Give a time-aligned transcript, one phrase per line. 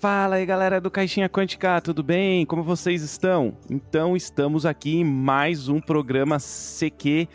[0.00, 2.46] Fala aí galera do Caixinha Quântica, tudo bem?
[2.46, 3.56] Como vocês estão?
[3.68, 7.26] Então estamos aqui em mais um programa CQ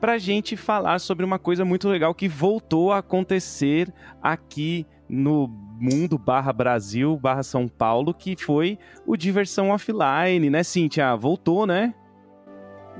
[0.00, 5.48] para gente falar sobre uma coisa muito legal que voltou a acontecer aqui no
[5.80, 11.16] mundo barra Brasil barra São Paulo, que foi o Diversão Offline, né, Cíntia?
[11.16, 11.92] Voltou, né?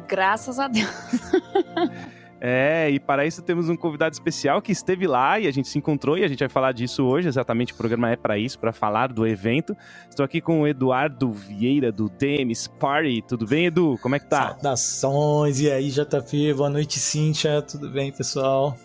[0.09, 0.91] Graças a Deus.
[2.47, 5.79] É, e para isso temos um convidado especial que esteve lá e a gente se
[5.79, 7.27] encontrou e a gente vai falar disso hoje.
[7.27, 9.75] Exatamente, o programa é para isso, para falar do evento.
[10.11, 13.25] Estou aqui com o Eduardo Vieira do DMs Party.
[13.27, 13.99] Tudo bem, Edu?
[14.03, 14.51] Como é que tá?
[14.51, 16.53] Saudações, e aí, JP?
[16.53, 17.63] Boa noite, Cíntia.
[17.63, 18.77] Tudo bem, pessoal?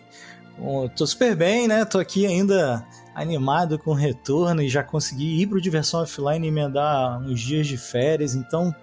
[0.57, 1.83] Bom, tô super bem, né?
[1.83, 6.49] Tô aqui ainda animado com o retorno e já consegui ir pro Diversão Offline e
[6.49, 8.73] emendar uns dias de férias, então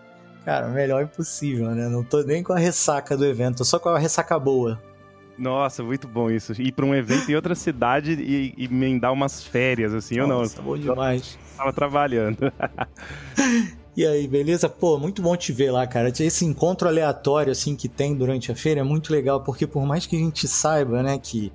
[0.46, 1.88] Cara, melhor impossível, né?
[1.88, 4.80] Não tô nem com a ressaca do evento, tô só com a ressaca boa.
[5.37, 6.52] Nossa, muito bom isso.
[6.62, 10.40] Ir para um evento em outra cidade e, e emendar umas férias, assim, Nossa, ou
[10.40, 10.48] não?
[10.48, 11.37] Tá bom demais.
[11.57, 12.38] Tava trabalhando.
[13.96, 14.68] E aí, beleza?
[14.68, 16.10] Pô, muito bom te ver lá, cara.
[16.10, 20.04] Esse encontro aleatório, assim, que tem durante a feira é muito legal, porque por mais
[20.04, 21.51] que a gente saiba, né, que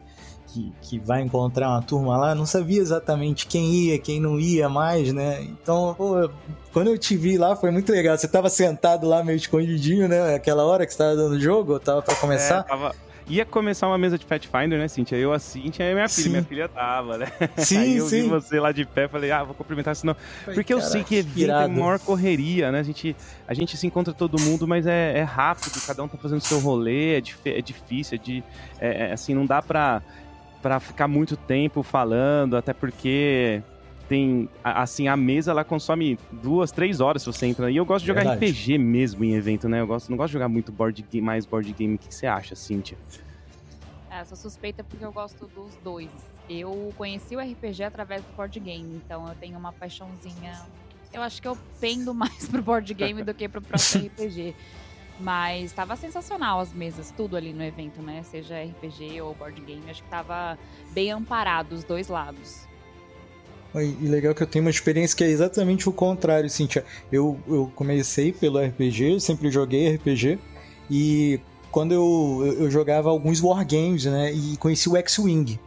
[0.52, 4.68] que, que vai encontrar uma turma lá, não sabia exatamente quem ia, quem não ia
[4.68, 5.42] mais, né?
[5.44, 6.30] Então, pô,
[6.74, 8.18] quando eu te vi lá foi muito legal.
[8.18, 10.36] Você tava sentado lá meio escondidinho, né?
[10.36, 12.60] Aquela hora que você tava dando jogo, tava para começar.
[12.60, 12.96] É, tava...
[13.28, 15.18] Ia começar uma mesa de Pathfinder, né, Cintia?
[15.18, 16.24] Eu, a Cintia e minha filha.
[16.24, 16.30] Sim.
[16.32, 17.32] Minha filha tava, né?
[17.58, 18.24] Sim, Aí eu sim.
[18.24, 20.16] vi você lá de pé, falei, ah, vou cumprimentar, senão...
[20.44, 22.80] Porque eu sei que evento é maior correria, né?
[22.80, 23.16] A gente,
[23.48, 26.60] a gente se encontra todo mundo, mas é, é rápido, cada um tá fazendo seu
[26.60, 28.44] rolê, é, dif é difícil, é, de,
[28.82, 30.02] é, é, assim, não dá pra
[30.62, 33.62] para ficar muito tempo falando, até porque
[34.08, 37.72] tem assim a mesa ela consome duas, três horas se você entra.
[37.72, 38.52] E eu gosto de jogar Verdade.
[38.52, 39.80] RPG mesmo em evento, né?
[39.80, 41.96] Eu gosto, não gosto de jogar muito board game, mais board game.
[41.96, 42.98] O que você acha, Cíntia?
[44.10, 46.10] É, sou suspeita porque eu gosto dos dois.
[46.50, 50.60] Eu conheci o RPG através do board game, então eu tenho uma paixãozinha.
[51.14, 54.54] Eu acho que eu pendo mais pro board game do que pro próprio RPG.
[55.22, 58.24] Mas estava sensacional as mesas, tudo ali no evento, né?
[58.24, 60.58] Seja RPG ou board game, acho que estava
[60.92, 62.68] bem amparado os dois lados.
[63.74, 66.84] E legal que eu tenho uma experiência que é exatamente o contrário, Cintia.
[67.12, 70.40] Eu, eu comecei pelo RPG, eu sempre joguei RPG,
[70.90, 71.40] e
[71.72, 74.34] quando eu, eu jogava alguns wargames, né?
[74.34, 75.58] E conheci o X-Wing.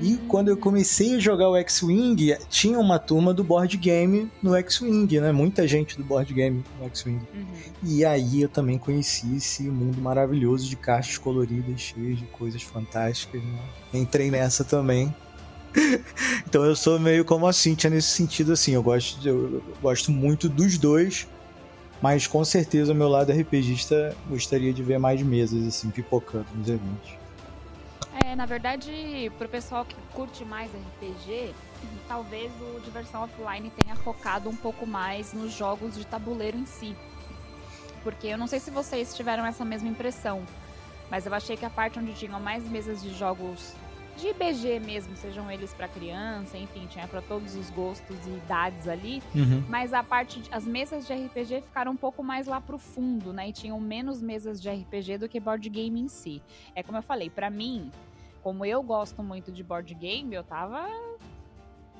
[0.00, 4.54] E quando eu comecei a jogar o X-Wing, tinha uma turma do board game no
[4.54, 5.32] X-Wing, né?
[5.32, 7.20] Muita gente do board game no X-Wing.
[7.34, 7.46] Uhum.
[7.82, 13.42] E aí eu também conheci esse mundo maravilhoso de caixas coloridas, cheias de coisas fantásticas,
[13.42, 13.58] né?
[13.92, 15.12] Entrei nessa também.
[16.46, 18.72] então eu sou meio como a Cintia nesse sentido, assim.
[18.72, 21.26] Eu gosto, eu gosto muito dos dois,
[22.00, 26.68] mas com certeza o meu lado RPGista gostaria de ver mais mesas, assim, pipocando nos
[26.68, 27.17] eventos.
[28.24, 31.54] É, na verdade, pro pessoal que curte mais RPG,
[32.06, 36.96] talvez o Diversão Offline tenha focado um pouco mais nos jogos de tabuleiro em si.
[38.02, 40.44] Porque eu não sei se vocês tiveram essa mesma impressão,
[41.10, 43.74] mas eu achei que a parte onde tinham mais mesas de jogos
[44.18, 48.88] de BG mesmo, sejam eles para criança, enfim, tinha para todos os gostos e idades
[48.88, 49.22] ali.
[49.32, 49.64] Uhum.
[49.68, 53.32] Mas a parte, de, as mesas de RPG ficaram um pouco mais lá pro fundo,
[53.32, 53.50] né?
[53.50, 56.42] E tinham menos mesas de RPG do que board game em si.
[56.74, 57.92] É como eu falei, para mim,
[58.48, 60.88] como eu gosto muito de board game, eu tava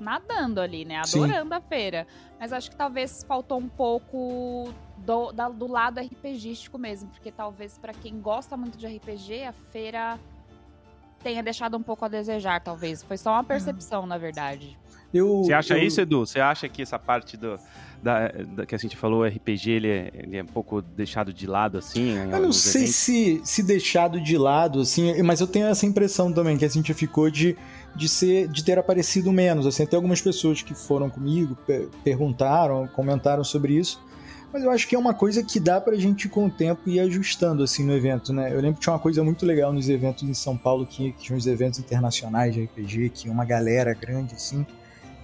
[0.01, 0.97] nadando ali, né?
[0.97, 1.55] Adorando Sim.
[1.55, 2.07] a feira.
[2.41, 7.77] Mas acho que talvez faltou um pouco do, da, do lado RPGístico mesmo, porque talvez
[7.77, 10.19] para quem gosta muito de RPG, a feira
[11.23, 13.03] tenha deixado um pouco a desejar, talvez.
[13.03, 14.79] Foi só uma percepção, na verdade.
[15.13, 15.87] Eu, Você acha eu...
[15.87, 16.27] isso, Edu?
[16.27, 17.59] Você acha que essa parte do,
[18.03, 21.47] da, da, que a gente falou, RPG, ele é, ele é um pouco deixado de
[21.47, 22.15] lado, assim?
[22.17, 26.57] Eu não sei se, se deixado de lado, assim, mas eu tenho essa impressão também,
[26.57, 27.57] que a gente ficou de,
[27.97, 29.67] de, ser, de ter aparecido menos.
[29.67, 31.57] Assim, tem algumas pessoas que foram comigo,
[32.05, 34.07] perguntaram, comentaram sobre isso.
[34.53, 37.01] Mas eu acho que é uma coisa que dá pra gente com o tempo ir
[37.01, 38.51] ajustando assim no evento, né?
[38.51, 41.25] Eu lembro que tinha uma coisa muito legal nos eventos em São Paulo, que, que
[41.25, 44.67] tinha uns eventos internacionais de RPG, que uma galera grande assim.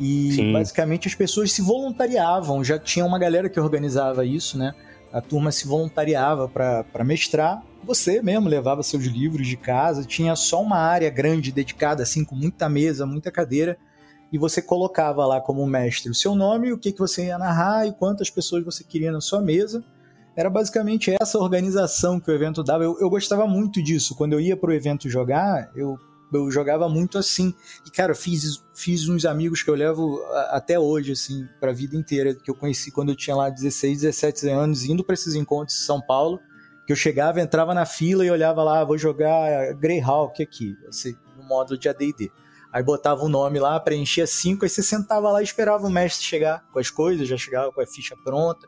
[0.01, 0.53] E Sim.
[0.53, 4.75] basicamente as pessoas se voluntariavam, já tinha uma galera que organizava isso, né?
[5.13, 7.63] A turma se voluntariava para mestrar.
[7.85, 12.35] Você mesmo levava seus livros de casa, tinha só uma área grande dedicada, assim, com
[12.35, 13.79] muita mesa, muita cadeira
[14.35, 17.87] e você colocava lá como mestre o seu nome, o que, que você ia narrar
[17.87, 19.85] e quantas pessoas você queria na sua mesa.
[20.35, 22.83] Era basicamente essa organização que o evento dava.
[22.83, 24.17] Eu, eu gostava muito disso.
[24.17, 25.97] Quando eu ia para o evento jogar, eu,
[26.37, 27.55] eu jogava muito assim.
[27.87, 30.21] E, cara, fiz, fiz uns amigos que eu levo
[30.51, 34.01] até hoje, assim, para a vida inteira, que eu conheci quando eu tinha lá 16,
[34.03, 36.41] 17 anos, indo para esses encontros em São Paulo,
[36.87, 41.15] que eu chegava, entrava na fila e olhava lá, ah, vou jogar Greyhawk aqui, assim,
[41.37, 42.31] no modo de AD&D.
[42.73, 45.91] Aí botava o um nome lá, preenchia cinco, aí você sentava lá e esperava o
[45.91, 48.67] mestre chegar com as coisas, já chegava com a ficha pronta.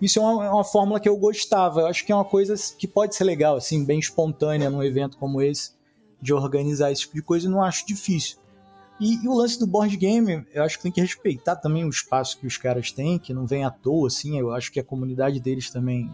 [0.00, 1.80] Isso é uma, é uma fórmula que eu gostava.
[1.80, 5.18] Eu acho que é uma coisa que pode ser legal, assim, bem espontânea num evento
[5.18, 5.72] como esse,
[6.20, 8.38] de organizar esse tipo de coisa, e não acho difícil.
[9.00, 11.88] E, e, o lance do board game, eu acho que tem que respeitar também o
[11.88, 14.38] espaço que os caras têm, que não vem à toa, assim.
[14.38, 16.10] Eu acho que a comunidade deles também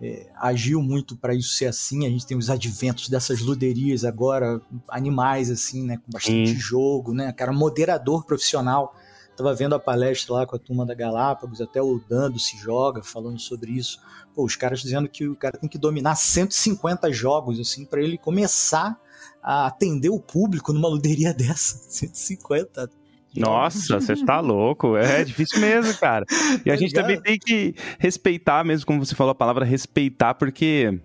[0.00, 2.04] é, agiu muito para isso ser assim.
[2.04, 7.32] A gente tem os adventos dessas luderias agora, animais assim, né, com bastante jogo, né,
[7.32, 8.96] cara moderador profissional.
[9.36, 13.02] Tava vendo a palestra lá com a turma da Galápagos, até o Dando se joga
[13.02, 13.98] falando sobre isso.
[14.34, 18.18] Pô, os caras dizendo que o cara tem que dominar 150 jogos assim para ele
[18.18, 19.00] começar
[19.42, 21.76] a atender o público numa luderia dessa.
[21.88, 22.90] 150
[23.34, 24.94] nossa, você tá louco.
[24.94, 26.26] É difícil mesmo, cara.
[26.66, 30.34] E a tá gente também tem que respeitar, mesmo como você falou a palavra respeitar,
[30.34, 31.00] porque.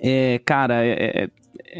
[0.00, 1.30] É, cara, é, é é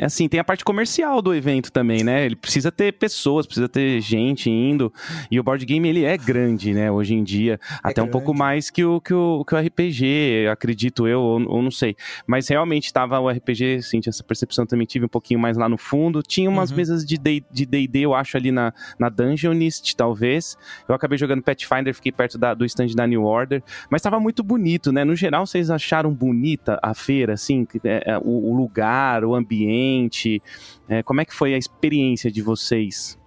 [0.01, 2.25] assim, tem a parte comercial do evento também, né?
[2.25, 4.93] Ele precisa ter pessoas, precisa ter gente indo.
[5.31, 6.91] E o board game, ele é grande, né?
[6.91, 7.59] Hoje em dia.
[7.73, 8.09] É até grande.
[8.09, 11.71] um pouco mais que o, que o, que o RPG, acredito eu, ou, ou não
[11.71, 11.97] sei.
[12.27, 15.79] Mas realmente estava o RPG, assim, essa percepção também tive um pouquinho mais lá no
[15.79, 16.23] fundo.
[16.23, 16.77] Tinha umas uhum.
[16.77, 20.57] mesas de D&D, eu acho, ali na, na Dungeonist, talvez.
[20.89, 23.63] Eu acabei jogando Pathfinder, fiquei perto da, do stand da New Order.
[23.91, 25.05] Mas estava muito bonito, né?
[25.05, 27.67] No geral, vocês acharam bonita a feira, assim?
[27.85, 30.43] É, é, o, o lugar, o ambiente ambiente?
[30.89, 33.19] É, como é que foi a experiência de vocês?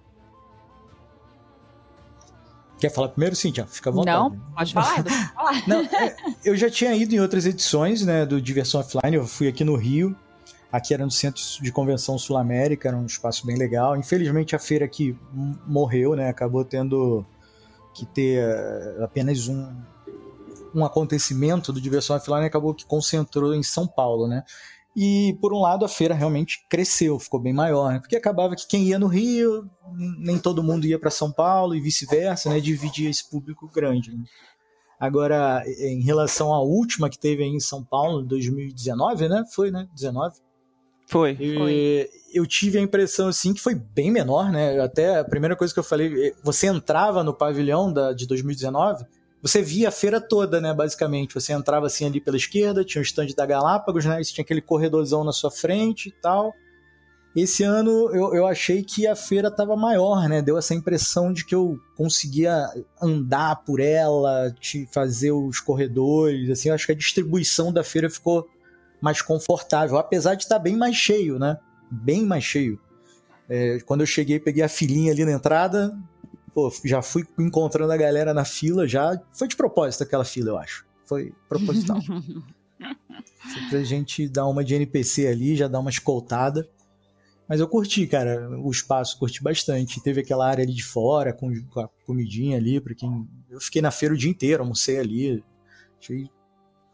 [2.78, 3.66] Quer falar primeiro, Cintia?
[3.66, 4.18] Fica à vontade.
[4.18, 5.02] Não, pode falar.
[5.02, 5.62] Pode falar.
[5.66, 9.48] Não, é, eu já tinha ido em outras edições né, do Diversão Offline, eu fui
[9.48, 10.14] aqui no Rio,
[10.70, 13.96] aqui era no Centro de Convenção Sul-América, era um espaço bem legal.
[13.96, 15.16] Infelizmente a feira aqui
[15.66, 17.24] morreu, né, acabou tendo
[17.94, 19.74] que ter eh, apenas um,
[20.74, 24.44] um acontecimento do Diversão Offline acabou que concentrou em São Paulo, né?
[24.96, 27.98] E, por um lado, a feira realmente cresceu, ficou bem maior, né?
[27.98, 29.68] porque acabava que quem ia no Rio,
[30.18, 32.60] nem todo mundo ia para São Paulo e vice-versa, né?
[32.60, 34.16] dividia esse público grande.
[34.16, 34.24] Né?
[34.98, 39.44] Agora, em relação à última que teve aí em São Paulo, 2019, né?
[39.54, 39.86] Foi, né?
[39.94, 40.36] 19?
[41.06, 41.36] Foi.
[41.38, 42.08] E foi.
[42.32, 44.80] Eu tive a impressão, assim, que foi bem menor, né?
[44.80, 49.04] Até a primeira coisa que eu falei, você entrava no pavilhão da, de 2019,
[49.46, 51.34] você via a feira toda, né, basicamente.
[51.34, 54.60] Você entrava assim ali pela esquerda, tinha o stand da Galápagos, né, você tinha aquele
[54.60, 56.52] corredorzão na sua frente e tal.
[57.34, 60.40] Esse ano eu, eu achei que a feira estava maior, né?
[60.40, 62.66] Deu essa impressão de que eu conseguia
[63.00, 66.70] andar por ela, te fazer os corredores, assim.
[66.70, 68.48] Eu acho que a distribuição da feira ficou
[69.02, 71.58] mais confortável, apesar de estar tá bem mais cheio, né?
[71.90, 72.80] Bem mais cheio.
[73.50, 75.94] É, quando eu cheguei, peguei a filinha ali na entrada,
[76.56, 79.20] pô, já fui encontrando a galera na fila, já.
[79.34, 80.86] Foi de propósito aquela fila, eu acho.
[81.04, 81.98] Foi proposital.
[83.68, 86.66] pra gente dar uma de NPC ali, já dar uma escoltada.
[87.46, 90.02] Mas eu curti, cara, o espaço, curti bastante.
[90.02, 93.28] Teve aquela área ali de fora, com, com a comidinha ali, pra quem.
[93.50, 95.44] Eu fiquei na feira o dia inteiro, almocei ali.
[96.00, 96.30] Achei.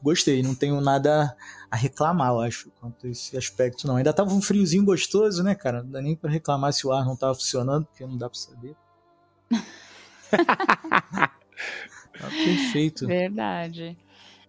[0.02, 1.36] Gostei, não tenho nada
[1.70, 3.94] a reclamar, eu acho, quanto a esse aspecto, não.
[3.94, 5.84] Ainda tava um friozinho gostoso, né, cara?
[5.84, 8.36] Não dá nem pra reclamar se o ar não tava funcionando, porque não dá pra
[8.36, 8.74] saber.
[10.32, 11.30] Ah,
[12.30, 13.06] perfeito.
[13.06, 13.96] Verdade.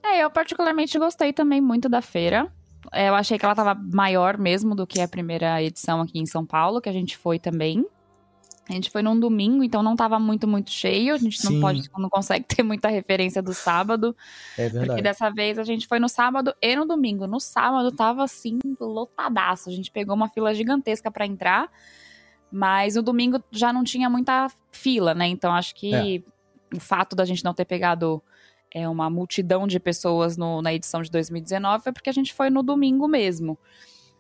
[0.03, 2.51] É, eu particularmente gostei também muito da feira.
[2.91, 6.25] É, eu achei que ela tava maior mesmo do que a primeira edição aqui em
[6.25, 7.86] São Paulo, que a gente foi também.
[8.69, 11.13] A gente foi num domingo, então não tava muito, muito cheio.
[11.13, 11.55] A gente Sim.
[11.55, 14.15] não pode, não consegue ter muita referência do sábado.
[14.57, 14.88] É verdade.
[14.88, 17.27] Porque dessa vez a gente foi no sábado e no domingo.
[17.27, 19.69] No sábado tava assim, lotadaço.
[19.69, 21.69] A gente pegou uma fila gigantesca para entrar.
[22.55, 25.25] Mas no domingo já não tinha muita fila, né?
[25.25, 26.24] Então acho que
[26.72, 26.75] é.
[26.75, 28.22] o fato da gente não ter pegado
[28.72, 32.51] é, uma multidão de pessoas no, na edição de 2019 foi porque a gente foi
[32.51, 33.57] no domingo mesmo.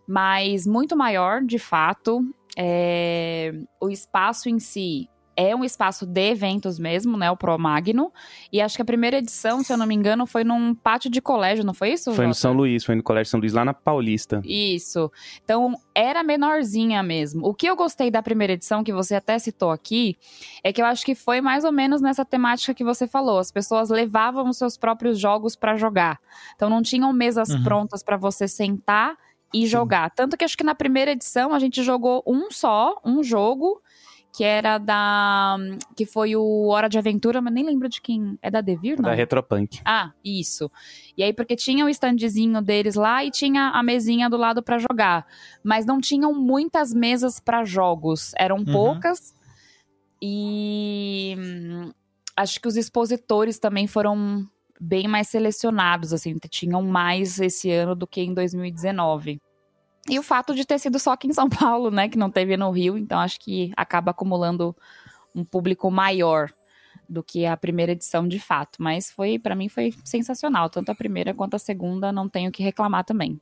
[0.07, 2.21] Mas muito maior, de fato.
[2.57, 7.29] É, o espaço em si é um espaço de eventos mesmo, né?
[7.31, 8.11] O Pro Magno.
[8.51, 11.21] E acho que a primeira edição, se eu não me engano, foi num pátio de
[11.21, 12.05] colégio, não foi isso?
[12.05, 12.27] Foi Jota?
[12.27, 14.41] no São Luís, foi no Colégio São Luís, lá na Paulista.
[14.45, 15.11] Isso.
[15.43, 17.45] Então, era menorzinha mesmo.
[17.47, 20.17] O que eu gostei da primeira edição, que você até citou aqui,
[20.63, 23.39] é que eu acho que foi mais ou menos nessa temática que você falou.
[23.39, 26.19] As pessoas levavam os seus próprios jogos para jogar.
[26.55, 27.63] Então, não tinham mesas uhum.
[27.63, 29.17] prontas para você sentar
[29.53, 29.67] e Sim.
[29.67, 30.09] jogar.
[30.11, 33.81] Tanto que acho que na primeira edição a gente jogou um só, um jogo
[34.33, 35.57] que era da.
[35.95, 38.37] que foi o Hora de Aventura, mas nem lembro de quem.
[38.41, 39.09] É da Devir, não?
[39.09, 39.79] Da Retropunk.
[39.85, 40.71] Ah, isso.
[41.15, 44.79] E aí, porque tinha o standzinho deles lá e tinha a mesinha do lado para
[44.79, 45.27] jogar.
[45.63, 48.31] Mas não tinham muitas mesas para jogos.
[48.35, 48.65] Eram uhum.
[48.65, 49.35] poucas.
[50.19, 51.35] E.
[52.35, 54.49] Acho que os expositores também foram
[54.81, 59.39] bem mais selecionados, assim, tinham mais esse ano do que em 2019.
[60.09, 62.09] E o fato de ter sido só aqui em São Paulo, né?
[62.09, 64.75] Que não teve no Rio, então acho que acaba acumulando
[65.33, 66.51] um público maior
[67.07, 68.81] do que a primeira edição de fato.
[68.81, 70.69] Mas foi, para mim, foi sensacional.
[70.69, 73.39] Tanto a primeira quanto a segunda, não tenho que reclamar também.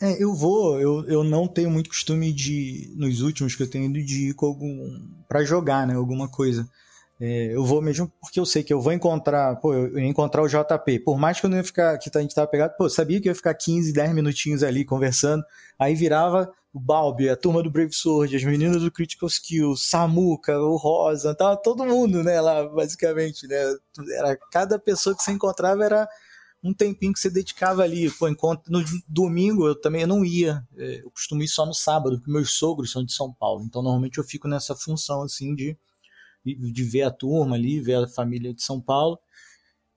[0.00, 3.86] É, eu vou, eu, eu não tenho muito costume de, nos últimos que eu tenho
[3.86, 6.68] ido, de ir com algum, pra jogar, né, alguma coisa.
[7.18, 10.48] É, eu vou mesmo porque eu sei que eu vou encontrar, pô, eu encontrar o
[10.48, 11.00] JP.
[11.00, 13.28] Por mais que eu não ia ficar, que a gente tava pegado, pô, sabia que
[13.28, 15.42] eu ia ficar 15, 10 minutinhos ali conversando.
[15.78, 20.58] Aí virava o Balbi, a turma do Brave Sword, as meninas do Critical Skill, Samuka,
[20.58, 23.56] o Rosa, tava todo mundo, né, lá, basicamente, né?
[24.18, 26.06] Era, cada pessoa que você encontrava era
[26.62, 28.10] um tempinho que você dedicava ali.
[28.10, 30.62] Pô, enquanto, no domingo eu também não ia.
[30.76, 33.64] É, eu costumo ir só no sábado, porque meus sogros são de São Paulo.
[33.64, 35.78] Então normalmente eu fico nessa função assim de,
[36.54, 39.18] de ver a turma ali, ver a família de São Paulo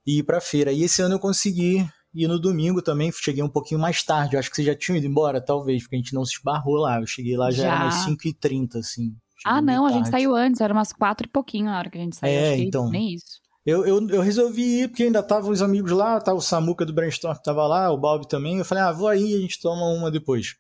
[0.06, 0.72] e ir pra feira.
[0.72, 4.36] E esse ano eu consegui ir no domingo também, cheguei um pouquinho mais tarde.
[4.36, 6.78] Eu acho que você já tinha ido embora, talvez, porque a gente não se esbarrou
[6.78, 7.00] lá.
[7.00, 7.76] Eu cheguei lá já, já.
[7.76, 9.16] era umas 5h30, assim.
[9.46, 12.02] Ah, não, a gente saiu antes, era umas quatro e pouquinho na hora que a
[12.02, 12.40] gente saiu.
[12.40, 12.90] É, então.
[12.90, 13.40] Nem isso.
[13.70, 16.94] Eu, eu, eu, resolvi ir, porque ainda estavam os amigos lá, tava o Samuca do
[16.94, 18.58] Brainstorm que tava lá, o Bob também.
[18.58, 20.56] Eu falei, ah, vou aí, a gente toma uma depois.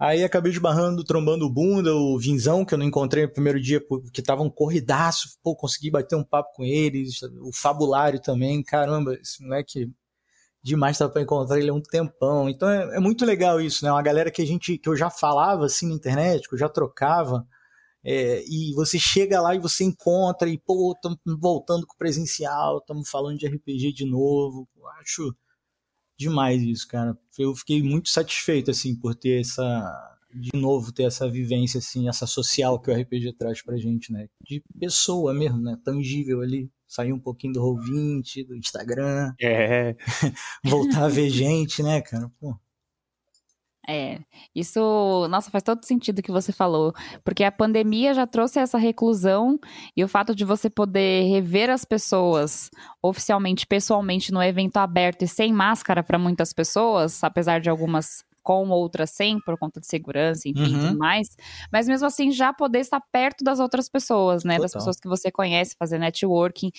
[0.00, 3.80] Aí acabei esbarrando, trombando o Bunda, o Vinzão, que eu não encontrei no primeiro dia,
[3.80, 5.38] porque tava um corridaço.
[5.42, 7.22] Pô, consegui bater um papo com eles.
[7.40, 9.90] O Fabulário também, caramba, esse moleque
[10.62, 12.48] demais tava pra encontrar ele há um tempão.
[12.48, 13.92] Então é, é muito legal isso, né?
[13.92, 16.68] Uma galera que a gente, que eu já falava assim na internet, que eu já
[16.68, 17.46] trocava
[18.10, 22.78] é, e você chega lá e você encontra, e pô, estamos voltando com o presencial,
[22.78, 24.66] estamos falando de RPG de novo.
[24.98, 25.36] Acho
[26.18, 27.18] demais isso, cara.
[27.38, 30.16] Eu fiquei muito satisfeito, assim, por ter essa.
[30.34, 34.26] De novo, ter essa vivência, assim, essa social que o RPG traz pra gente, né?
[34.42, 35.76] De pessoa mesmo, né?
[35.84, 36.70] Tangível ali.
[36.86, 39.34] Sair um pouquinho do Roll20, do Instagram.
[39.38, 39.94] É.
[40.64, 42.30] voltar a ver gente, né, cara?
[42.40, 42.58] Pô.
[43.90, 44.18] É,
[44.54, 46.92] isso, nossa, faz todo sentido o que você falou,
[47.24, 49.58] porque a pandemia já trouxe essa reclusão
[49.96, 52.70] e o fato de você poder rever as pessoas
[53.02, 58.70] oficialmente, pessoalmente, no evento aberto e sem máscara para muitas pessoas, apesar de algumas com,
[58.70, 60.88] outras sem, por conta de segurança, enfim, uhum.
[60.88, 61.36] tudo mais.
[61.70, 64.54] Mas mesmo assim, já poder estar perto das outras pessoas, né?
[64.54, 64.62] Total.
[64.62, 66.70] Das pessoas que você conhece, fazer networking.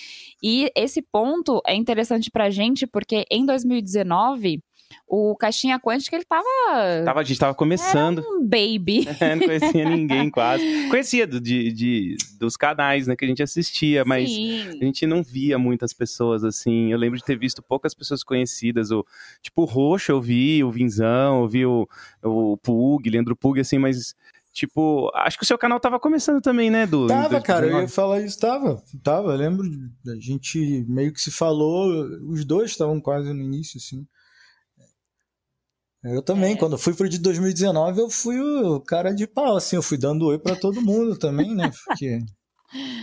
[0.42, 4.60] E esse ponto é interessante pra gente, porque em 2019
[5.06, 6.44] o Caixinha Quântica, ele tava.
[7.04, 8.20] tava a gente tava começando.
[8.20, 9.08] um baby.
[9.20, 10.88] É, não conhecia ninguém quase.
[10.88, 14.68] Conhecia do, de, de, dos canais, né, que a gente assistia, mas Sim.
[14.80, 16.90] a gente não via muitas pessoas assim.
[16.90, 18.90] Eu lembro de ter visto poucas pessoas conhecidas.
[18.90, 19.04] O,
[19.42, 21.86] tipo, o Roxo eu vi, o Vinzão, eu vi o,
[22.22, 24.14] o Pug, Leandro Pug, assim, mas.
[24.52, 27.06] Tipo, acho que o seu canal tava começando também, né, Du?
[27.06, 28.82] Tava, cara, eu ia falar isso, tava.
[29.02, 29.64] Tava, eu lembro,
[30.08, 31.88] a gente meio que se falou,
[32.28, 34.04] os dois estavam quase no início, assim.
[36.02, 36.56] Eu também, é.
[36.56, 40.26] quando fui pro de 2019, eu fui o cara de pau, assim, eu fui dando
[40.26, 41.70] oi para todo mundo também, né?
[41.84, 42.18] Porque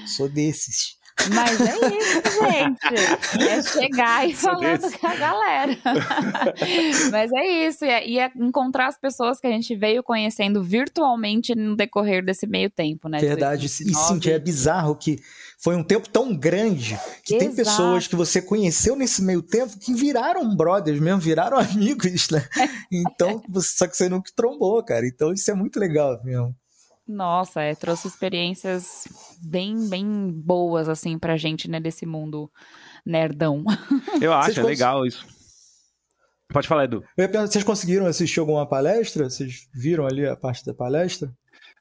[0.07, 0.97] sou desses.
[1.33, 3.43] Mas é isso, gente.
[3.43, 5.77] É chegar e falando com a galera.
[7.11, 7.85] Mas é isso.
[7.85, 12.69] E é, encontrar as pessoas que a gente veio conhecendo virtualmente no decorrer desse meio
[12.69, 13.19] tempo, né?
[13.19, 13.65] Verdade.
[13.65, 15.19] E sim, que é bizarro que
[15.59, 17.39] foi um tempo tão grande que Exato.
[17.39, 22.47] tem pessoas que você conheceu nesse meio tempo que viraram brothers mesmo, viraram amigos, né?
[22.91, 25.05] Então, só que você nunca trombou, cara.
[25.05, 26.55] Então isso é muito legal mesmo.
[27.07, 29.07] Nossa, é, trouxe experiências
[29.41, 32.51] bem, bem boas, assim, pra gente, né, desse mundo
[33.05, 33.63] nerdão.
[34.21, 35.25] Eu acho, é legal isso.
[36.49, 37.03] Pode falar, Edu.
[37.47, 39.29] Vocês conseguiram assistir alguma palestra?
[39.29, 41.31] Vocês viram ali a parte da palestra?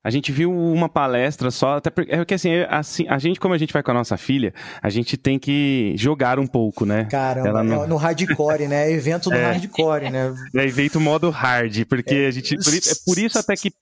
[0.06, 3.54] A gente viu uma palestra só, até porque, é que assim, assim, a gente, como
[3.54, 7.06] a gente vai com a nossa filha, a gente tem que jogar um pouco, né?
[7.06, 7.88] Caramba, não...
[7.88, 8.88] no hardcore, né?
[8.92, 10.32] Evento no é, hardcore, né?
[10.54, 12.26] É evento modo hard, porque é.
[12.28, 12.54] a gente.
[12.54, 13.72] Por, é por isso até que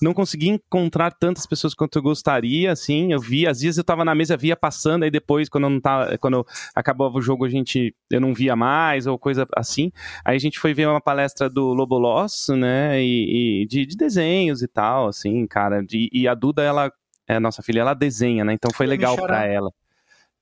[0.00, 3.12] não consegui encontrar tantas pessoas quanto eu gostaria, assim.
[3.12, 6.16] Eu vi, às vezes eu tava na mesa, via passando, aí depois, quando não tava,
[6.16, 9.92] quando acabava o jogo, a gente eu não via mais, ou coisa assim.
[10.24, 13.02] Aí a gente foi ver uma palestra do Lobo Loss, né?
[13.02, 15.86] E, e de, de desenhos e tal, assim, cara cara.
[15.92, 16.92] E, e a Duda, ela,
[17.26, 18.52] é nossa filha, ela desenha, né?
[18.52, 19.70] Então foi legal para ela.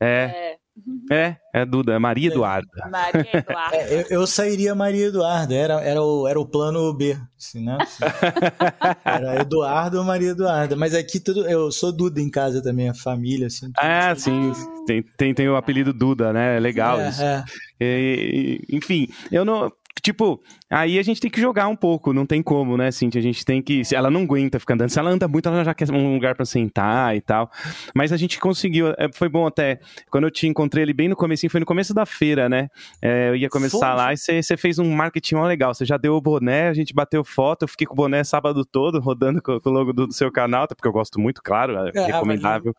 [0.00, 0.56] É.
[0.56, 0.62] é.
[1.10, 2.30] É, é Duda, é Maria.
[2.30, 2.88] Eduarda.
[2.90, 3.72] Maria Eduarda.
[3.72, 7.76] É, eu, eu, sairia Maria Eduarda, era, era, o, era o plano B, assim, né?
[9.04, 10.74] Era Eduardo ou Maria Eduarda.
[10.76, 11.46] Mas aqui tudo.
[11.46, 13.70] Eu sou Duda em casa também, a família, assim.
[13.76, 14.52] Ah, sim.
[14.86, 16.56] Tem, tem, tem o apelido Duda, né?
[16.56, 17.22] É legal é, isso.
[17.22, 17.44] É.
[17.80, 19.70] E, enfim, eu não.
[20.00, 23.18] Tipo, aí a gente tem que jogar um pouco, não tem como, né, Cintia?
[23.18, 23.82] A gente tem que.
[23.92, 24.90] Ela não aguenta ficar andando.
[24.90, 27.50] Se ela anda muito, ela já quer um lugar para sentar e tal.
[27.94, 28.88] Mas a gente conseguiu.
[28.98, 29.80] É, foi bom até.
[30.10, 32.68] Quando eu te encontrei ali bem no começo, foi no começo da feira, né?
[33.00, 35.74] É, eu ia começar lá e você fez um marketing legal.
[35.74, 38.64] Você já deu o boné, a gente bateu foto, eu fiquei com o boné sábado
[38.64, 41.42] todo, rodando com, com o logo do, do, seu canal, até porque eu gosto muito,
[41.42, 42.74] claro, é, é recomendável.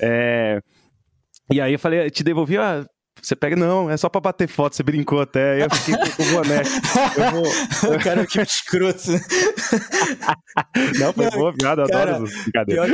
[0.00, 0.60] É,
[1.50, 2.84] e aí eu falei, te devolvi, ó,
[3.22, 6.22] você pega, não, é só pra bater foto, você brincou até, aí eu fiquei com
[6.22, 6.62] o boné.
[7.16, 7.44] Eu vou...
[7.96, 9.12] o cara que escroto.
[10.98, 12.90] não, foi boa piada, adoro brincadeira.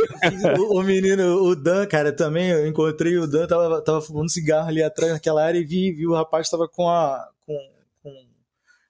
[0.58, 4.68] O, o, menino, o Dan, cara, também, eu encontrei o Dan, tava, tava fumando cigarro
[4.68, 7.28] ali atrás naquela área e vi, vi o rapaz tava com a...
[7.46, 7.73] Com,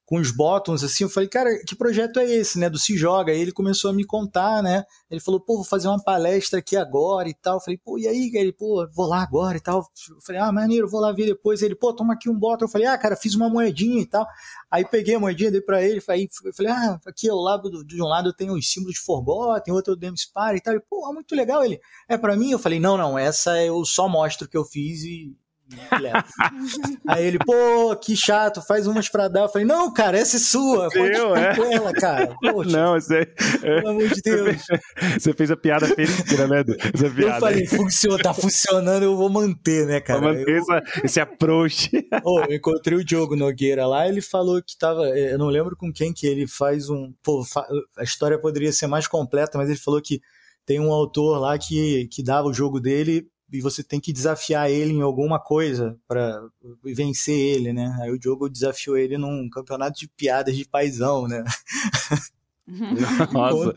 [0.07, 3.33] com os bottoms, assim, eu falei, cara, que projeto é esse, né, do Se Joga?
[3.33, 6.77] Aí ele começou a me contar, né, ele falou, pô, vou fazer uma palestra aqui
[6.77, 9.79] agora e tal, eu falei, pô, e aí, ele, pô, vou lá agora e tal,
[10.11, 12.69] eu falei, ah, maneiro, vou lá ver depois, ele, pô, toma aqui um bottom, eu
[12.69, 14.27] falei, ah, cara, fiz uma moedinha e tal,
[14.71, 18.03] aí peguei a moedinha, dei pra ele, falei, eu falei, ah, aqui ao lado, de
[18.03, 21.11] um lado tem os símbolos de Forgot, tem outro Dem Spar e tal, ele, pô,
[21.15, 22.51] muito legal, ele, é pra mim?
[22.51, 25.35] Eu falei, não, não, essa eu só mostro que eu fiz e
[27.09, 29.43] Aí ele, pô, que chato, faz umas pra dar.
[29.43, 30.91] Eu falei, não, cara, essa é sua.
[30.91, 31.57] Pode Deu, é.
[31.57, 32.35] com ela, cara.
[32.41, 33.27] Poxa, não, você.
[33.61, 34.63] Pelo amor de Deus.
[35.19, 37.37] Você fez a piada periqueira, né, Essa piada.
[37.37, 40.21] Eu falei, funciona, tá funcionando, eu vou manter, né, cara?
[40.21, 40.59] Vou manter eu...
[40.59, 41.91] essa, esse approach.
[42.23, 45.09] Pô, eu encontrei o Diogo Nogueira lá, ele falou que tava.
[45.09, 47.13] Eh, eu não lembro com quem que ele faz um.
[47.23, 47.43] Pô,
[47.97, 50.21] a história poderia ser mais completa, mas ele falou que
[50.67, 54.69] tem um autor lá que, que dava o jogo dele e você tem que desafiar
[54.69, 56.43] ele em alguma coisa para
[56.83, 57.97] vencer ele, né?
[58.01, 61.45] Aí o jogo desafiou ele num campeonato de piadas de paisão, né?
[63.33, 63.73] Nossa.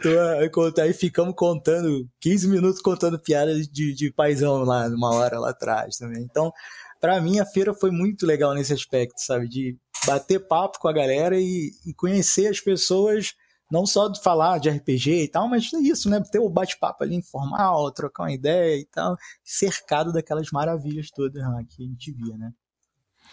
[0.50, 5.52] Contou, aí ficamos contando 15 minutos contando piadas de, de paisão lá, numa hora lá
[5.52, 6.24] atrás também.
[6.24, 6.52] Então,
[7.00, 9.48] para mim, a feira foi muito legal nesse aspecto, sabe?
[9.48, 13.36] De bater papo com a galera e, e conhecer as pessoas
[13.72, 16.22] não só de falar de RPG e tal, mas é isso, né?
[16.32, 21.64] Ter o bate-papo ali informal, trocar uma ideia e tal, cercado daquelas maravilhas todas lá
[21.64, 22.52] que a gente via, né?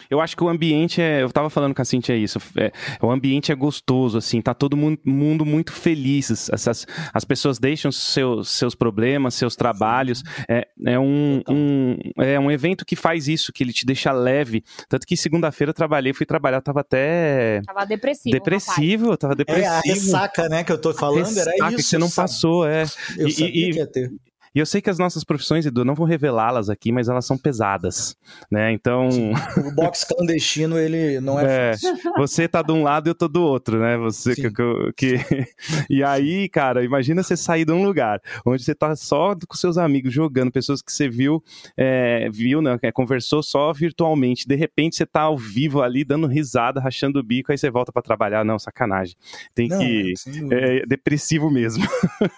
[0.09, 1.21] Eu acho que o ambiente é.
[1.23, 2.39] Eu tava falando com a Cintia isso.
[2.57, 2.71] É,
[3.01, 6.49] o ambiente é gostoso, assim, tá todo mundo, mundo muito feliz.
[6.51, 10.23] As, as pessoas deixam seus, seus problemas, seus trabalhos.
[10.47, 14.63] É, é, um, um, é um evento que faz isso, que ele te deixa leve.
[14.89, 17.61] Tanto que segunda-feira eu trabalhei, fui trabalhar, tava até.
[17.65, 18.33] Tava depressivo.
[18.33, 19.19] Depressivo, rapaz.
[19.19, 19.67] tava depressivo.
[19.67, 21.75] É, a ressaca, né, que eu tô falando, era isso.
[21.75, 22.29] que você não sabe?
[22.29, 22.83] passou, é.
[23.17, 24.11] Eu e, sabia e, que ia ter.
[24.55, 27.37] E eu sei que as nossas profissões, Edu, não vou revelá-las aqui, mas elas são
[27.37, 28.15] pesadas,
[28.49, 28.71] né?
[28.71, 29.09] Então...
[29.65, 31.75] O box clandestino, ele não é, é
[32.17, 33.97] Você tá de um lado e eu tô do outro, né?
[33.97, 34.49] Você que,
[34.95, 35.19] que,
[35.89, 39.77] E aí, cara, imagina você sair de um lugar onde você tá só com seus
[39.77, 41.43] amigos jogando, pessoas que você viu,
[41.75, 42.77] é, viu, né?
[42.93, 44.47] Conversou só virtualmente.
[44.47, 47.91] De repente você tá ao vivo ali, dando risada, rachando o bico, aí você volta
[47.91, 48.45] para trabalhar.
[48.45, 49.15] Não, sacanagem.
[49.53, 50.13] Tem não, que...
[50.51, 51.85] É, é depressivo mesmo.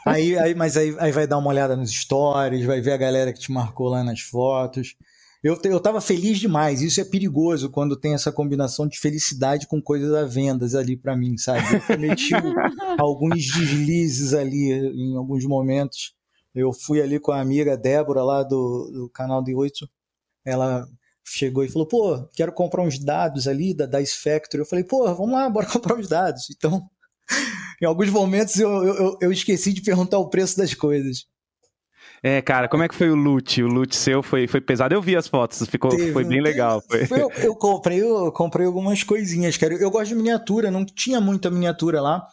[0.06, 3.34] Aí, aí, mas aí, aí vai dar uma olhada nos stories, vai ver a galera
[3.34, 4.96] que te marcou lá nas fotos.
[5.43, 6.82] Eu, eu tava feliz demais.
[6.82, 11.15] Isso é perigoso quando tem essa combinação de felicidade com coisas a vendas ali para
[11.15, 11.76] mim, sabe?
[11.76, 12.34] Eu cometi
[12.98, 16.15] alguns deslizes ali em alguns momentos.
[16.56, 19.88] Eu fui ali com a amiga Débora lá do, do canal de oito.
[20.43, 20.88] Ela
[21.24, 24.62] chegou e falou: pô, quero comprar uns dados ali da Dice Factory.
[24.62, 26.50] Eu falei: pô, vamos lá, bora comprar uns dados.
[26.50, 26.89] Então,
[27.82, 31.26] em alguns momentos eu, eu, eu esqueci de perguntar o preço das coisas.
[32.23, 33.62] É, cara, como é que foi o loot?
[33.62, 34.93] O loot seu foi, foi pesado.
[34.93, 36.82] Eu vi as fotos, ficou, Teve, foi bem legal.
[36.82, 37.03] Foi.
[37.12, 39.73] Eu, eu, comprei, eu comprei algumas coisinhas, cara.
[39.75, 42.27] Eu gosto de miniatura, não tinha muita miniatura lá.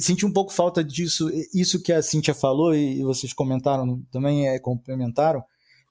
[0.00, 1.30] senti um pouco falta disso.
[1.54, 5.42] Isso que a Cintia falou e vocês comentaram também, é, complementaram.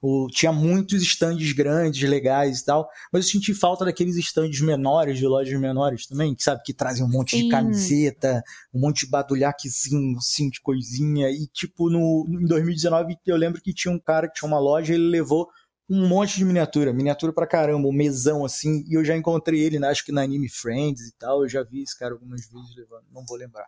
[0.02, 5.16] O, tinha muitos estandes grandes, legais e tal, mas eu senti falta daqueles estandes menores,
[5.16, 7.44] de lojas menores também, que sabe, que trazem um monte Sim.
[7.44, 8.42] de camiseta,
[8.74, 11.30] um monte de badulhaquezinho, assim, de coisinha.
[11.30, 14.92] E, tipo, no, em 2019, eu lembro que tinha um cara que tinha uma loja,
[14.92, 15.48] ele levou
[15.88, 19.78] um monte de miniatura, miniatura pra caramba, um mesão assim, e eu já encontrei ele,
[19.78, 22.74] né, acho que na Anime Friends e tal, eu já vi esse cara algumas vezes
[22.74, 23.66] levando, não vou lembrar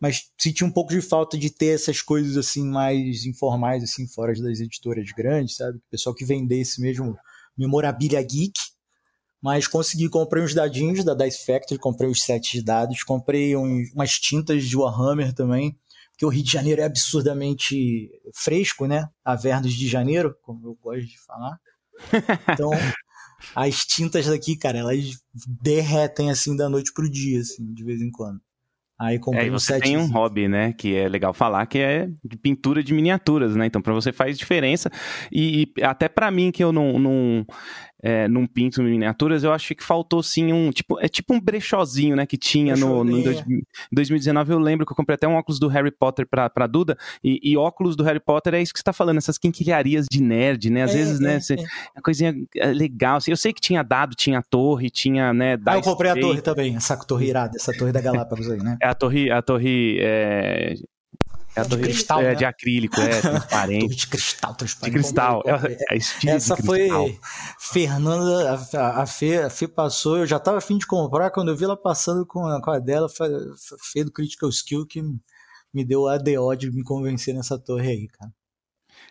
[0.00, 4.32] mas senti um pouco de falta de ter essas coisas assim mais informais assim fora
[4.34, 5.78] das editoras grandes, sabe?
[5.78, 7.16] O pessoal que vendesse mesmo
[7.56, 8.58] memorabilia geek.
[9.40, 13.84] Mas consegui, comprei uns dadinhos da Dice Factory, comprei os sets de dados, comprei um,
[13.94, 15.78] umas tintas de Warhammer também,
[16.10, 19.08] porque o Rio de Janeiro é absurdamente fresco, né?
[19.24, 21.58] Avernos de janeiro, como eu gosto de falar.
[22.52, 22.70] Então,
[23.54, 25.20] as tintas daqui, cara, elas
[25.62, 28.40] derretem assim da noite pro dia, assim, de vez em quando.
[29.00, 32.08] Aí comprei é, você um tem um hobby, né, que é legal falar, que é
[32.24, 33.66] de pintura de miniaturas, né?
[33.66, 34.90] Então para você faz diferença
[35.30, 37.46] e, e até para mim que eu não, não
[38.02, 40.70] é, num pinto miniaturas, eu acho que faltou sim um.
[40.70, 42.26] Tipo, é tipo um brechózinho, né?
[42.26, 43.44] Que tinha no, no dois,
[43.92, 44.52] 2019.
[44.52, 46.96] Eu lembro que eu comprei até um óculos do Harry Potter pra, pra Duda.
[47.22, 50.22] E, e óculos do Harry Potter é isso que você tá falando, essas quinquilharias de
[50.22, 50.82] nerd, né?
[50.82, 51.40] Às é, vezes, né, é, né?
[51.40, 51.64] Você, é.
[51.96, 53.16] Uma coisinha é, legal.
[53.16, 55.58] Assim, eu sei que tinha dado, tinha torre, tinha, né?
[55.66, 58.76] Ah, eu comprei a torre também, essa torre irada, essa torre da Galápagos aí, né?
[58.80, 59.30] É a torre.
[59.30, 59.98] A torre
[61.58, 62.34] é, é a torre de cristal, é, né?
[62.34, 63.80] de acrílico, é, transparente.
[63.80, 64.94] torre de cristal, transparente.
[64.94, 65.42] De cristal.
[65.46, 66.88] É, é Essa foi
[67.58, 71.56] Fernanda, a, a, Fê, a Fê passou, eu já tava afim de comprar, quando eu
[71.56, 73.28] vi ela passando com a, com a dela, foi,
[73.92, 75.02] Fê do Critical Skill que
[75.72, 78.32] me deu a ADO de me convencer nessa torre aí, cara.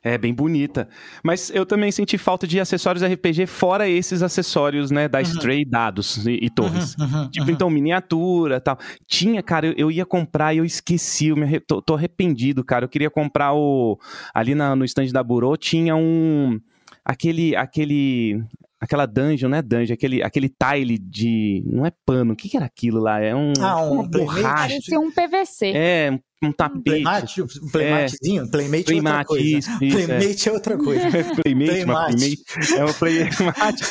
[0.04, 0.88] É bem bonita.
[1.24, 5.24] Mas eu também senti falta de acessórios RPG fora esses acessórios, né, da uhum.
[5.24, 6.96] Stray, dados e, e torres.
[6.96, 7.52] Uhum, uhum, tipo, uhum.
[7.52, 8.78] então, miniatura tal.
[9.08, 12.86] Tinha, cara, eu, eu, ia comprar e eu esqueci, eu me, tô, tô, arrependido, cara.
[12.86, 14.00] Eu queria comprar o.
[14.34, 16.60] Ali na, no stand da Burô tinha um.
[17.08, 18.44] Aquele, aquele
[18.80, 21.64] aquela dungeon, não é dungeon, aquele, aquele tile de.
[21.66, 23.20] Não é pano, o que, que era aquilo lá?
[23.20, 23.54] É um.
[23.60, 24.74] Ah, um uma borracha.
[24.74, 25.72] Parecia um PVC.
[25.74, 26.84] É, um tapete.
[26.84, 28.44] Playmate, um playmatezinho?
[28.44, 29.58] É, playmate, playmate é outra coisa.
[29.58, 30.50] Isso, isso, playmate é.
[30.50, 30.54] é.
[30.54, 31.10] outra coisa.
[31.10, 32.16] playmate, playmate.
[32.16, 32.74] playmate.
[32.76, 33.84] É um playmate.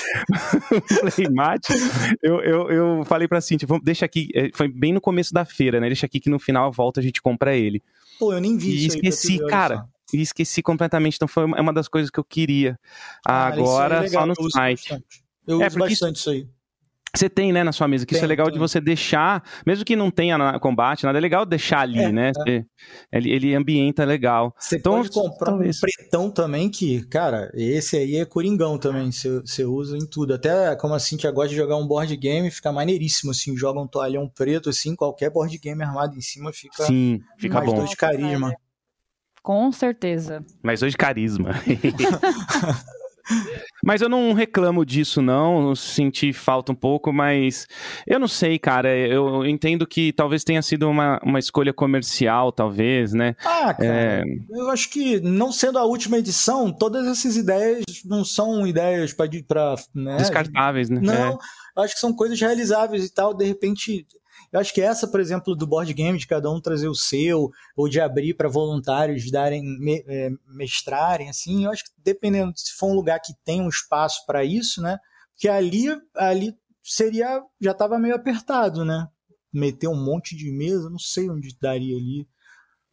[1.17, 1.73] playmate.
[2.23, 5.45] Eu, eu, eu falei pra Cintia, vamos, deixa aqui, é, foi bem no começo da
[5.45, 5.87] feira, né?
[5.89, 7.83] Deixa aqui que no final volta a gente compra ele.
[8.19, 9.87] Pô, eu nem vi e isso esqueci, cara.
[10.13, 12.79] E esqueci completamente, então foi uma das coisas que eu queria.
[13.27, 14.97] Ah, Agora, é só no site.
[15.47, 16.49] Eu uso bastante isso aí.
[17.17, 18.55] Você tem, né, na sua mesa, que tem, isso é legal tem.
[18.55, 22.13] de você deixar, mesmo que não tenha na combate, nada é legal deixar ali, é,
[22.13, 22.31] né?
[22.47, 22.63] É.
[23.11, 24.55] Ele, ele ambienta legal.
[24.59, 25.79] Você então, pode comprar talvez.
[25.79, 30.35] um pretão também, que, cara, esse aí é coringão também, você usa em tudo.
[30.35, 33.87] Até como assim, que gosta de jogar um board game, fica maneiríssimo, assim, joga um
[33.87, 37.77] toalhão preto, assim, qualquer board game armado em cima fica, Sim, fica mais bom.
[37.77, 38.53] dois de carisma.
[39.47, 40.45] Com certeza.
[40.61, 41.51] Mais dois de carisma.
[43.85, 45.73] Mas eu não reclamo disso, não.
[45.77, 47.69] Senti falta um pouco, mas
[48.07, 48.89] eu não sei, cara.
[48.97, 53.37] Eu entendo que talvez tenha sido uma, uma escolha comercial, talvez, né?
[53.45, 53.85] Ah, cara.
[53.85, 54.23] É...
[54.51, 59.31] Eu acho que, não sendo a última edição, todas essas ideias não são ideias para.
[59.95, 60.17] Né?
[60.17, 61.01] Descartáveis, né?
[61.01, 61.39] Não,
[61.79, 61.85] é.
[61.85, 63.33] acho que são coisas realizáveis e tal.
[63.33, 64.07] De repente,
[64.53, 67.51] eu acho que essa, por exemplo, do board game, de cada um trazer o seu,
[67.77, 72.73] ou de abrir para voluntários darem, me, é, mestrarem, assim, eu acho que dependendo se
[72.75, 74.99] for um lugar que tem um espaço para isso, né?
[75.33, 79.09] Porque ali, ali seria, já estava meio apertado, né?
[79.53, 82.27] Meter um monte de mesa, não sei onde daria ali.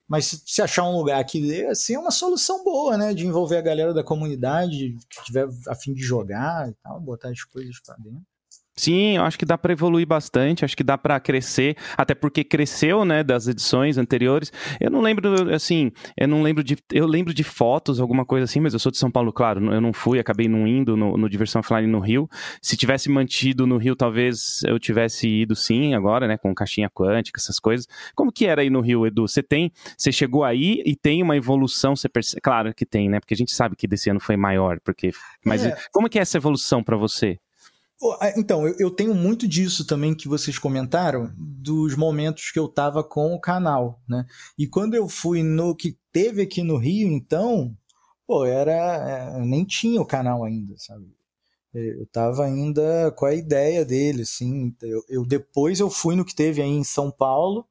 [0.08, 3.13] Mas se, se achar um lugar que dê, assim, é uma solução boa, né?
[3.13, 7.30] De envolver a galera da comunidade que tiver a fim de jogar e tal, botar
[7.30, 8.33] as coisas para dentro.
[8.75, 12.43] Sim, eu acho que dá para evoluir bastante, acho que dá para crescer, até porque
[12.43, 14.51] cresceu, né, das edições anteriores.
[14.79, 18.59] Eu não lembro, assim, eu não lembro de, eu lembro de fotos, alguma coisa assim,
[18.59, 21.29] mas eu sou de São Paulo, claro, eu não fui, acabei não indo no, no
[21.29, 22.27] Diversão Offline no Rio.
[22.62, 27.39] Se tivesse mantido no Rio, talvez eu tivesse ido sim, agora, né, com caixinha quântica,
[27.39, 27.88] essas coisas.
[28.15, 29.27] Como que era aí no Rio, Edu?
[29.27, 33.19] Você tem, você chegou aí e tem uma evolução, você percebe, claro que tem, né,
[33.19, 35.12] porque a gente sabe que desse ano foi maior, porque,
[35.45, 35.77] mas é.
[35.91, 37.38] como que é essa evolução para você?
[38.36, 43.34] Então, eu, tenho muito disso também que vocês comentaram, dos momentos que eu tava com
[43.34, 44.26] o canal, né?
[44.58, 47.76] E quando eu fui no que teve aqui no Rio, então,
[48.28, 48.72] pô, era.
[48.72, 51.06] É, nem tinha o canal ainda, sabe?
[51.74, 54.76] É, eu tava ainda com a ideia dele, assim.
[54.82, 57.66] Eu, eu depois eu fui no que teve aí em São Paulo,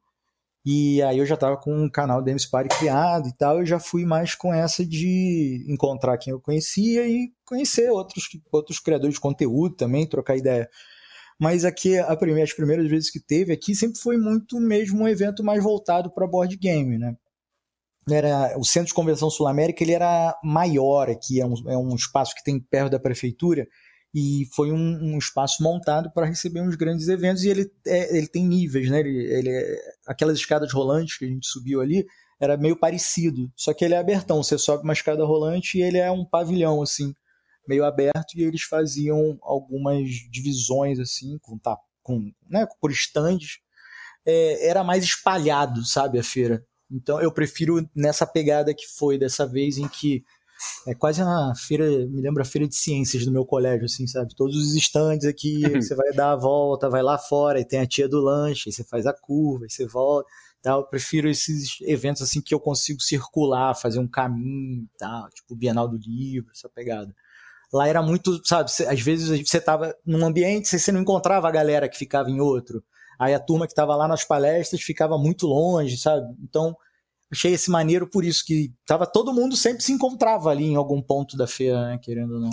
[0.64, 3.80] e aí eu já estava com um canal Games Party criado e tal, eu já
[3.80, 9.20] fui mais com essa de encontrar quem eu conhecia e conhecer outros, outros criadores de
[9.20, 10.68] conteúdo também, trocar ideia.
[11.40, 15.42] Mas aqui, primeira, as primeiras vezes que teve aqui, sempre foi muito mesmo um evento
[15.42, 17.16] mais voltado para board game, né?
[18.08, 21.94] Era, o Centro de Convenção Sul América ele era maior aqui, é um, é um
[21.94, 23.66] espaço que tem perto da prefeitura,
[24.14, 28.26] e foi um, um espaço montado para receber uns grandes eventos e ele, é, ele
[28.26, 29.00] tem níveis, né?
[29.00, 32.06] Ele, ele é, aquelas escadas rolantes que a gente subiu ali
[32.38, 35.96] era meio parecido, só que ele é abertão, você sobe uma escada rolante e ele
[35.96, 37.14] é um pavilhão assim,
[37.66, 43.60] meio aberto e eles faziam algumas divisões assim com tá, com né, por estandes.
[44.24, 46.64] É, era mais espalhado, sabe, a feira.
[46.90, 50.22] Então eu prefiro nessa pegada que foi dessa vez em que
[50.86, 54.34] é quase uma feira, me lembra a feira de ciências do meu colégio, assim, sabe?
[54.34, 57.86] Todos os estandes aqui, você vai dar a volta, vai lá fora, e tem a
[57.86, 60.28] tia do lanche, aí você faz a curva, aí você volta.
[60.62, 60.80] Tal.
[60.80, 65.88] Eu prefiro esses eventos assim que eu consigo circular, fazer um caminho, tal, tipo Bienal
[65.88, 67.12] do Livro, essa pegada.
[67.72, 71.88] Lá era muito, sabe, às vezes você estava num ambiente, você não encontrava a galera
[71.88, 72.84] que ficava em outro.
[73.18, 76.26] Aí a turma que estava lá nas palestras ficava muito longe, sabe?
[76.42, 76.76] Então,
[77.32, 81.00] achei esse maneiro por isso que tava todo mundo sempre se encontrava ali em algum
[81.00, 82.50] ponto da feira, né, querendo ou não.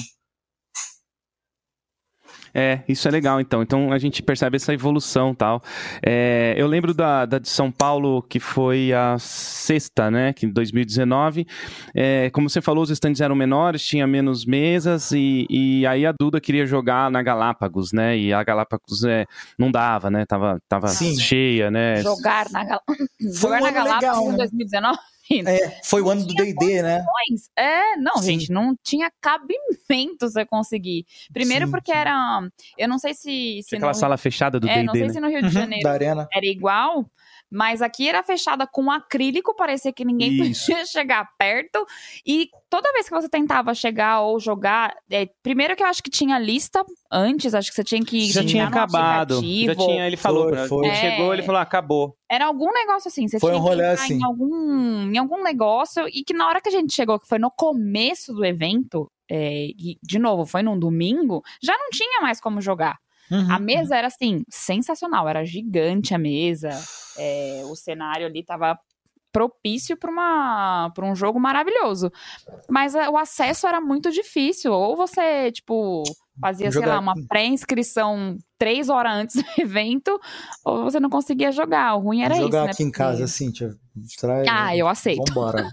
[2.54, 3.62] É, isso é legal, então.
[3.62, 5.62] Então a gente percebe essa evolução tal.
[6.06, 10.34] É, eu lembro da, da, de São Paulo, que foi a sexta, né?
[10.34, 11.46] Que em 2019.
[11.94, 16.12] É, como você falou, os estandes eram menores, tinha menos mesas, e, e aí a
[16.12, 18.18] Duda queria jogar na Galápagos, né?
[18.18, 19.26] E a Galápagos é,
[19.58, 20.26] não dava, né?
[20.26, 22.02] Tava, tava cheia, né?
[22.02, 22.82] Jogar na, Gal...
[23.20, 24.98] Jogar na Galápagos legal, em 2019?
[25.32, 27.06] É, foi o ano do D&D, né?
[27.56, 28.40] É, não, Sim.
[28.40, 31.06] gente, não tinha cabimento você conseguir.
[31.32, 31.72] Primeiro Sim.
[31.72, 32.42] porque era,
[32.78, 33.62] eu não sei se...
[33.64, 33.98] se aquela no...
[33.98, 35.10] sala fechada do D&D, é, não sei né?
[35.10, 35.52] se no Rio de uhum.
[35.52, 37.06] Janeiro era igual,
[37.52, 40.68] mas aqui era fechada com acrílico, parecia que ninguém Isso.
[40.68, 41.86] podia chegar perto.
[42.26, 46.10] E toda vez que você tentava chegar ou jogar, é, primeiro que eu acho que
[46.10, 49.36] tinha lista antes, acho que você tinha que já tinha acabado.
[49.36, 50.88] Já tinha, ele falou, foi, foi.
[50.88, 52.16] Ele é, chegou, ele falou, ah, acabou.
[52.30, 54.14] Era algum negócio assim, você foi tinha um rolê que assim.
[54.20, 57.40] em algum em algum negócio e que na hora que a gente chegou, que foi
[57.40, 62.40] no começo do evento, é, e de novo, foi num domingo, já não tinha mais
[62.40, 62.98] como jogar.
[63.32, 63.52] Uhum.
[63.52, 66.70] A mesa era assim, sensacional, era gigante a mesa,
[67.18, 68.78] é, o cenário ali tava
[69.32, 72.12] propício para um jogo maravilhoso.
[72.70, 74.72] Mas o acesso era muito difícil.
[74.72, 76.04] Ou você, tipo,
[76.40, 76.86] fazia, Jogar...
[76.88, 80.20] sei lá, uma pré-inscrição três horas antes do evento,
[80.66, 81.96] ou você não conseguia jogar.
[81.96, 82.52] O ruim era Jogar isso.
[82.52, 82.72] Jogar né?
[82.72, 82.90] aqui né?
[82.90, 83.52] em casa, assim,
[84.20, 85.24] traz, Ah, eu aceito.
[85.28, 85.70] Vambora.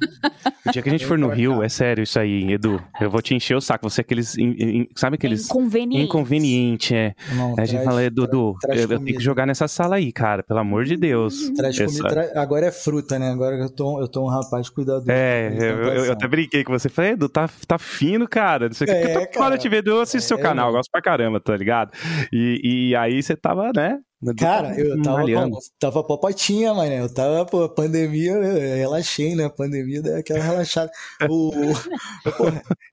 [0.66, 2.82] o dia que a gente for no Rio, é sério isso aí, Edu.
[3.00, 3.88] Eu vou te encher o saco.
[3.88, 4.36] Você é aqueles.
[4.36, 5.46] In, in, sabe aqueles.
[5.46, 6.04] Inconveniente.
[6.04, 7.14] Inconveniente, é.
[7.34, 10.42] Não, a traz, gente fala, Dudu, eu, eu tenho que jogar nessa sala aí, cara.
[10.42, 11.50] Pelo amor de Deus.
[11.50, 12.42] Traz comida, tra...
[12.42, 13.30] Agora é fruta, né?
[13.30, 15.10] Agora eu tô, eu tô um rapaz cuidadoso.
[15.10, 16.88] É, eu, eu, eu, até brinquei com você.
[16.88, 18.66] Falei, Edu, tá, tá fino, cara.
[18.66, 19.08] Não sei o é, que.
[19.08, 21.56] Eu tô cara, te ver, eu assisto é, seu canal, eu gosto pra caramba, tá
[21.56, 21.92] ligado?
[22.32, 23.98] E, e aí você tava, né?
[24.38, 26.90] Cara, eu tava, pô, tava popotinha, mano.
[26.90, 29.48] Eu tava, pô, pandemia, eu relaxei, né?
[29.48, 30.90] Pandemia deu aquela relaxada.
[31.28, 31.52] O,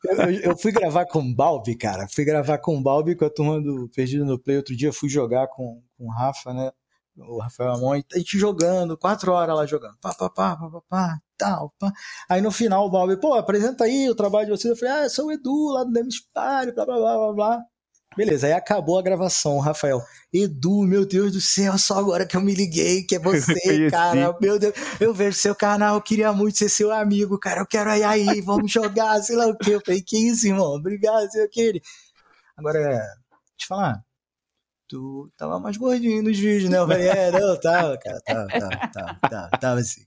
[0.04, 2.08] eu, eu, fui gravar com o Balbi, cara.
[2.14, 4.58] Fui gravar com o Balbi com a turma do Perdido no Play.
[4.58, 6.72] Outro dia fui jogar com, com o Rafa, né?
[7.16, 9.96] O Rafael Amon, a gente jogando, quatro horas lá jogando.
[10.02, 11.94] Pá, pá, pá, pá, pá, pá, tal, pá.
[12.28, 14.72] Aí no final o Balbi, pô, apresenta aí o trabalho de vocês.
[14.72, 17.34] Eu falei, ah, eu sou o Edu lá do Demis Party, blá, blá, blá, blá,
[17.34, 17.73] blá.
[18.16, 20.02] Beleza, aí acabou a gravação, Rafael.
[20.32, 24.36] Edu, meu Deus do céu, só agora que eu me liguei, que é você, cara.
[24.40, 27.62] Meu Deus, eu vejo seu canal, eu queria muito ser seu amigo, cara.
[27.62, 29.72] Eu quero aí, aí, vamos jogar, sei lá o que.
[29.72, 30.76] Eu falei, que isso, irmão?
[30.76, 31.82] Obrigado, sei o que.
[32.58, 33.02] Agora,
[33.58, 34.04] te falar,
[34.88, 36.78] tu tava mais gordinho nos vídeos, né?
[36.78, 40.02] Eu falei, é, não, tava, cara, tava, tava, tava, tava, tava assim.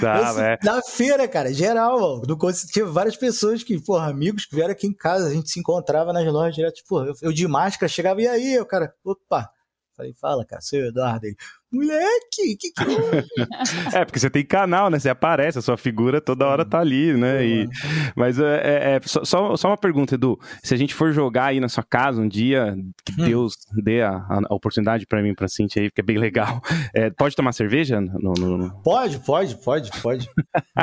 [0.00, 0.58] Tá, é.
[0.64, 2.22] Na feira, cara, geral, mano.
[2.26, 5.60] No, tinha várias pessoas que, porra, amigos que vieram aqui em casa, a gente se
[5.60, 9.50] encontrava nas lojas direto, tipo, eu, eu de máscara chegava, e aí, o cara, opa.
[9.96, 11.26] Falei, fala, cara, seu Eduardo.
[11.26, 11.36] Ele,
[11.72, 12.82] moleque, que que
[13.96, 14.04] é?
[14.04, 14.98] porque você tem canal, né?
[14.98, 17.44] Você aparece, a sua figura toda hora tá ali, né?
[17.44, 17.68] E,
[18.16, 20.38] mas é, é, é só, só uma pergunta, Edu.
[20.62, 23.24] Se a gente for jogar aí na sua casa um dia, que hum.
[23.24, 24.12] Deus dê a,
[24.48, 26.60] a oportunidade para mim, pra Cintia aí, porque é bem legal.
[26.94, 28.00] É, pode tomar cerveja?
[28.00, 28.82] No, no...
[28.82, 30.28] Pode, pode, pode, pode.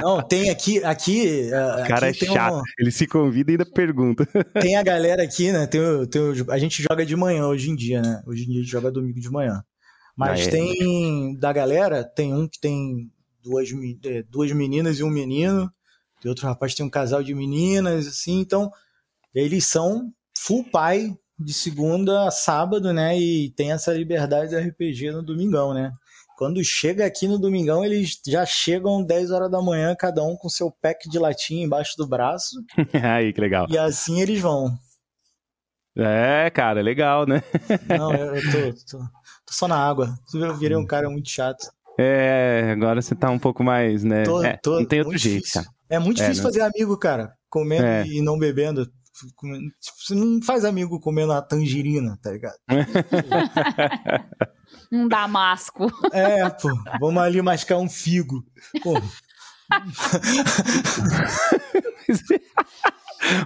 [0.01, 0.83] Não, tem aqui.
[0.83, 1.49] aqui
[1.83, 2.57] o cara aqui é chato.
[2.57, 2.61] Um...
[2.79, 4.25] Ele se convida e ainda pergunta.
[4.61, 5.65] Tem a galera aqui, né?
[5.67, 8.21] Tem, tem, a gente joga de manhã hoje em dia, né?
[8.25, 9.63] Hoje em dia a gente joga domingo de manhã.
[10.15, 10.47] Mas ah, é.
[10.49, 13.11] tem da galera, tem um que tem
[13.43, 13.69] duas,
[14.05, 15.71] é, duas meninas e um menino,
[16.21, 18.71] tem outro rapaz que tem um casal de meninas, assim, então
[19.33, 23.17] eles são full pai de segunda a sábado, né?
[23.19, 25.91] E tem essa liberdade de RPG no domingão, né?
[26.37, 30.49] Quando chega aqui no domingão, eles já chegam 10 horas da manhã, cada um com
[30.49, 32.55] seu pack de latinha embaixo do braço.
[32.93, 33.67] Aí, que legal.
[33.69, 34.73] E assim eles vão.
[35.97, 37.41] É, cara, legal, né?
[37.87, 39.03] Não, eu, eu tô, tô,
[39.45, 40.17] tô só na água.
[40.33, 41.67] Eu virei um cara muito chato.
[41.97, 44.23] É, agora você tá um pouco mais, né?
[44.23, 45.61] Tô, é, tô, não tem outro jeito, difícil.
[45.61, 45.73] cara.
[45.89, 46.49] É muito é, difícil né?
[46.49, 47.33] fazer amigo, cara.
[47.49, 48.05] Comendo é.
[48.05, 48.91] e não bebendo.
[49.79, 52.57] Você não faz amigo comendo a tangerina, tá ligado?
[54.91, 55.89] um damasco.
[56.11, 56.67] É, pô.
[56.99, 58.43] Vamos ali mascar um figo.
[58.83, 58.95] Pô.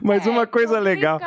[0.01, 1.19] Mas é, uma coisa legal.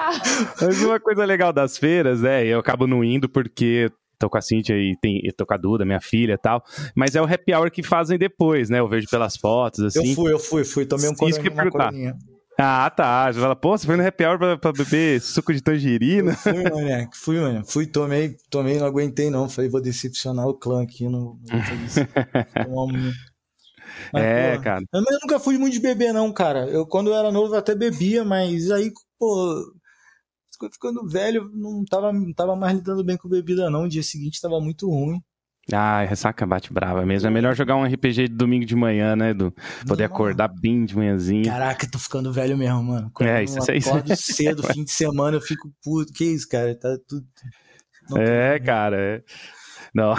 [0.61, 3.91] Mas uma coisa legal das feiras, é, eu acabo não indo porque
[4.23, 6.65] tô com a Cintia e tem, eu tô com a Duda, minha filha e tal.
[6.95, 8.79] Mas é o happy hour que fazem depois, né?
[8.79, 10.11] Eu vejo pelas fotos, assim.
[10.11, 10.87] Eu fui, eu fui, fui.
[10.87, 12.17] Tomei um coroninha, uma coroninha.
[12.59, 13.33] Ah, tá.
[13.33, 16.33] Você fala, pô, você foi no happy hour pra, pra beber suco de tangerina?
[16.33, 17.09] Eu fui, mané.
[17.13, 17.63] Fui, mané.
[17.65, 19.49] Fui, tomei, tomei, não aguentei não.
[19.49, 21.09] Falei, vou decepcionar o clã aqui.
[21.09, 21.37] Não,
[24.13, 24.85] mas, é, pô, cara.
[24.93, 26.69] Eu, eu nunca fui muito de beber, não, cara.
[26.69, 29.61] Eu, quando eu era novo, eu até bebia, mas aí, pô,
[30.71, 33.85] ficando velho, não tava, não tava mais lidando bem com bebida, não.
[33.85, 35.21] O dia seguinte tava muito ruim.
[35.71, 37.29] Ah, ressaca bate brava mesmo.
[37.29, 39.55] É melhor jogar um RPG de domingo de manhã, né, Edu?
[39.87, 41.45] Poder não, acordar bem de manhãzinho.
[41.45, 43.11] Caraca, tô ficando velho mesmo, mano.
[43.15, 43.89] Quando é, isso, eu isso.
[43.89, 46.13] acordo cedo, fim de semana, eu fico puto.
[46.13, 46.77] Que isso, cara?
[46.79, 47.25] Tá tudo...
[48.11, 49.23] Não, é, cara, é...
[49.95, 50.15] Não.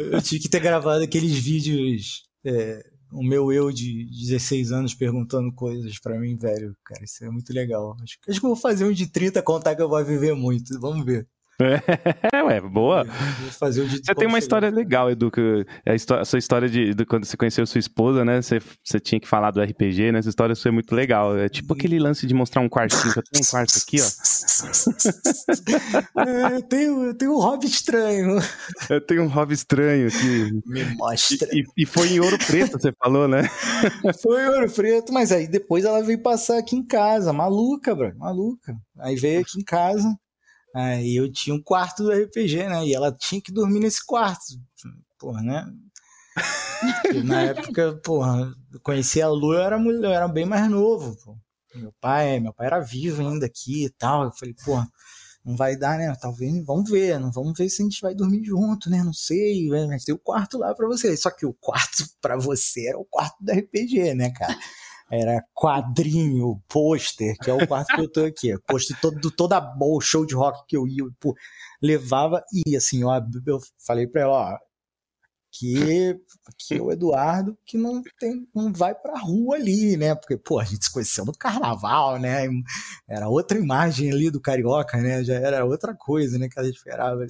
[0.00, 2.24] eu tive que ter gravado aqueles vídeos...
[2.44, 6.76] É, o meu eu de 16 anos perguntando coisas para mim, velho.
[6.84, 7.96] Cara, isso é muito legal.
[8.02, 10.78] Acho, acho que eu vou fazer um de 30 contar que eu vou viver muito.
[10.80, 11.28] Vamos ver.
[12.32, 13.04] É, ué, boa.
[13.60, 17.04] Você tem uma história legal, Edu, que é a, história, a sua história de, de,
[17.04, 18.42] quando você conheceu sua esposa, né?
[18.42, 20.18] Você, você tinha que falar do RPG, né?
[20.18, 21.36] Essa história foi muito legal.
[21.36, 23.12] É tipo aquele lance de mostrar um quartinho.
[23.14, 24.04] Eu tenho um quarto aqui, ó.
[26.16, 28.38] É, eu, tenho, eu tenho um hobby estranho.
[28.88, 30.62] Eu tenho um hobby estranho aqui.
[30.66, 31.48] Me mostra.
[31.52, 33.42] E, e foi em ouro preto, você falou, né?
[34.22, 38.16] Foi em ouro preto, mas aí depois ela veio passar aqui em casa, maluca, bro,
[38.16, 38.74] maluca.
[38.98, 40.08] Aí veio aqui em casa.
[40.74, 42.84] Aí eu tinha um quarto do RPG, né?
[42.84, 44.42] E ela tinha que dormir nesse quarto.
[45.18, 45.72] Porra, né?
[47.24, 51.16] na época, porra, eu conheci a Lu, eu era, mulher, eu era bem mais novo.
[51.24, 51.38] Pô.
[51.76, 54.24] Meu pai, meu pai era vivo ainda aqui e tal.
[54.24, 54.88] Eu falei, porra,
[55.44, 56.12] não vai dar, né?
[56.20, 59.02] Talvez, vamos ver, não vamos ver se a gente vai dormir junto, né?
[59.04, 61.16] Não sei, mas tem o quarto lá para você.
[61.16, 64.56] Só que o quarto para você era o quarto do RPG, né, cara?
[65.14, 68.54] Era quadrinho, pôster, que é o quarto que eu tô aqui.
[68.66, 71.34] Pôster todo, toda boa, show de rock que eu ia, pô,
[71.82, 74.58] levava, e assim, ó, eu falei pra ela, ó,
[75.56, 76.18] que,
[76.58, 80.14] que o Eduardo que não tem não vai pra rua ali, né?
[80.14, 82.48] Porque, pô, a gente se conheceu no carnaval, né?
[83.08, 85.22] Era outra imagem ali do carioca, né?
[85.22, 86.48] Já era outra coisa, né?
[86.48, 87.24] Que a gente esperava.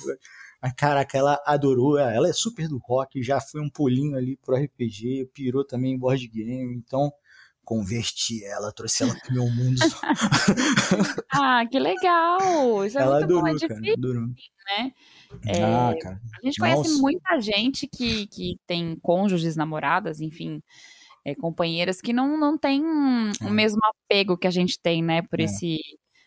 [0.62, 4.57] Mas, caraca, ela adorou, ela é super do rock, já foi um pulinho ali pro
[4.57, 7.12] RPG, pirou também em board game, então
[7.64, 9.79] converti ela, trouxe ela pro meu mundo.
[11.33, 12.85] ah, que legal!
[12.85, 14.92] Isso é ela muito adorou, bom, é difícil, cara, né?
[15.46, 16.20] É, ah, cara.
[16.42, 17.00] A gente conhece Nossa.
[17.00, 20.62] muita gente que, que tem cônjuges, namoradas, enfim,
[21.24, 23.44] é, companheiras que não, não tem é.
[23.46, 25.44] o mesmo apego que a gente tem, né, por é.
[25.44, 25.79] esse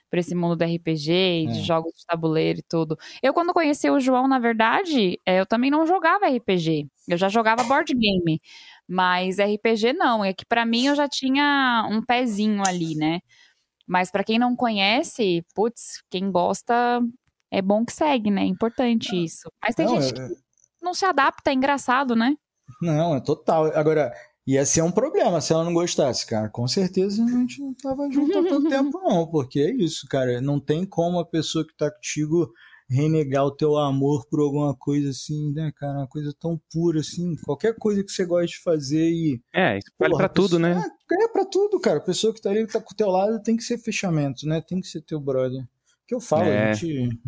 [0.10, 1.63] por esse mundo do RPG e de é.
[1.63, 2.97] jogos de tabuleiro e tudo.
[3.21, 6.88] Eu, quando conheci o João, na verdade, é, eu também não jogava RPG.
[7.08, 8.41] Eu já jogava board game.
[8.88, 13.19] Mas RPG não, é que para mim eu já tinha um pezinho ali, né?
[13.86, 17.02] Mas para quem não conhece, putz, quem gosta
[17.52, 18.41] é bom que segue, né?
[18.41, 19.50] É importante isso.
[19.62, 20.28] Mas tem não, gente é...
[20.28, 20.36] que
[20.82, 22.36] não se adapta, é engraçado, né?
[22.82, 23.65] Não, é total.
[23.78, 24.13] Agora,
[24.45, 26.50] ia ser um problema se ela não gostasse, cara.
[26.50, 30.41] Com certeza a gente não tava junto há tanto tempo, não, porque é isso, cara.
[30.41, 32.52] Não tem como a pessoa que tá contigo
[32.89, 36.00] renegar o teu amor por alguma coisa assim, né, cara?
[36.00, 37.36] Uma coisa tão pura assim.
[37.43, 39.41] Qualquer coisa que você gosta de fazer e.
[39.54, 40.84] É, isso vale pra tudo, né?
[41.12, 41.97] É, é pra tudo, cara.
[41.97, 44.47] A pessoa que tá ali, que tá com o teu lado, tem que ser fechamento,
[44.47, 44.62] né?
[44.62, 45.65] Tem que ser teu brother
[46.08, 46.69] que eu falo, é.
[46.69, 47.19] a gente,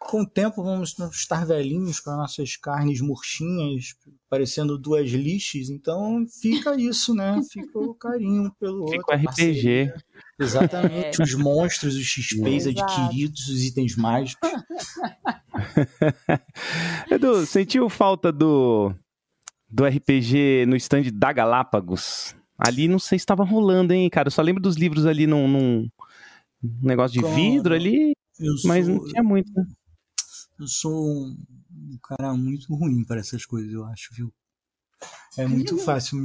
[0.00, 3.94] com o tempo vamos estar velhinhos com as nossas carnes murchinhas,
[4.28, 7.40] parecendo duas lixes, então fica isso, né?
[7.50, 9.18] Fica o carinho pelo fica outro.
[9.18, 9.92] Fica o RPG.
[10.38, 11.24] Exatamente, é.
[11.24, 14.50] os monstros, os XPs adquiridos, os itens mágicos.
[17.10, 18.92] Edu, sentiu falta do,
[19.70, 22.34] do RPG no stand da Galápagos?
[22.58, 24.28] Ali não sei se estava rolando, hein, cara?
[24.28, 25.88] Eu só lembro dos livros ali num, num
[26.62, 28.12] um negócio de vidro ali,
[28.64, 29.64] mas não tinha muito, né?
[30.58, 31.36] Eu sou um,
[31.86, 34.32] um cara muito ruim para essas coisas, eu acho, viu?
[35.36, 36.18] É muito fácil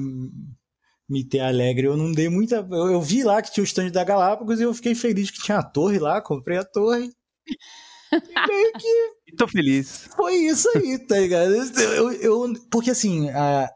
[1.07, 1.87] me ter alegre.
[1.87, 2.65] Eu não dei muita.
[2.69, 5.41] Eu, eu, vi lá que tinha o stand da Galápagos e eu fiquei feliz que
[5.41, 7.11] tinha a torre lá, comprei a torre.
[7.47, 9.35] E meio que.
[9.37, 10.09] Tô feliz.
[10.15, 11.53] Foi isso aí, tá ligado?
[11.53, 13.69] Eu, eu, porque assim, a,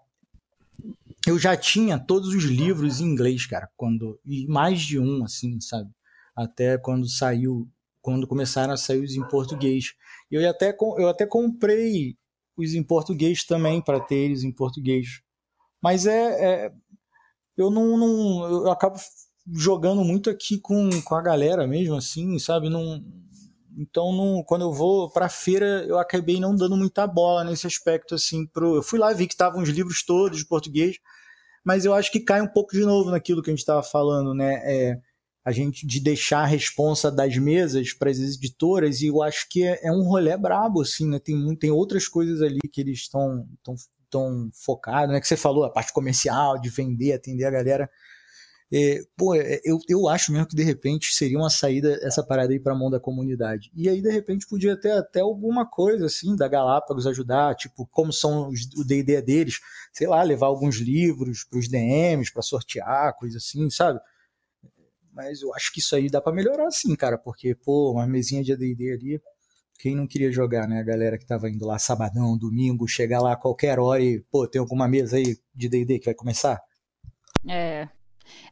[1.27, 4.19] eu já tinha todos os livros em inglês, cara, quando.
[4.25, 5.89] E mais de um, assim, sabe?
[6.35, 7.67] até quando saiu,
[8.01, 9.93] quando começaram a sair os em português.
[10.29, 12.15] Eu até, eu até comprei
[12.57, 15.21] os em português também para ter eles em português.
[15.81, 16.71] Mas é, é
[17.57, 18.97] eu não, não, eu acabo
[19.53, 22.69] jogando muito aqui com, com a galera mesmo assim, sabe?
[22.69, 23.03] Não,
[23.77, 28.15] então não, quando eu vou para feira eu acabei não dando muita bola nesse aspecto
[28.15, 30.97] assim pro, eu fui lá vi que estavam os livros todos de português,
[31.63, 34.33] mas eu acho que cai um pouco de novo naquilo que a gente estava falando,
[34.33, 34.61] né?
[34.63, 34.99] É,
[35.45, 39.63] a gente de deixar a responsa das mesas para as editoras e eu acho que
[39.63, 41.19] é, é, um rolê brabo assim, né?
[41.19, 43.75] Tem tem outras coisas ali que eles estão tão,
[44.09, 45.21] tão focados, né?
[45.21, 47.87] Que você falou a parte comercial de vender, atender a galera.
[48.73, 52.51] É, pô, é, eu, eu acho mesmo que de repente seria uma saída essa parada
[52.51, 53.71] aí para a mão da comunidade.
[53.75, 58.11] E aí de repente podia ter até alguma coisa assim da Galápagos ajudar, tipo como
[58.11, 59.59] são os, o D&D deles,
[59.93, 63.99] sei lá, levar alguns livros para os DMs para sortear, coisa assim, sabe?
[65.15, 68.43] Mas eu acho que isso aí dá para melhorar sim, cara, porque, pô, uma mesinha
[68.43, 69.21] de AD&D ali,
[69.79, 70.79] quem não queria jogar, né?
[70.79, 74.45] A galera que tava indo lá sabadão, domingo, chegar lá a qualquer hora e, pô,
[74.45, 76.61] tem alguma mesa aí de D&D que vai começar?
[77.47, 77.87] É,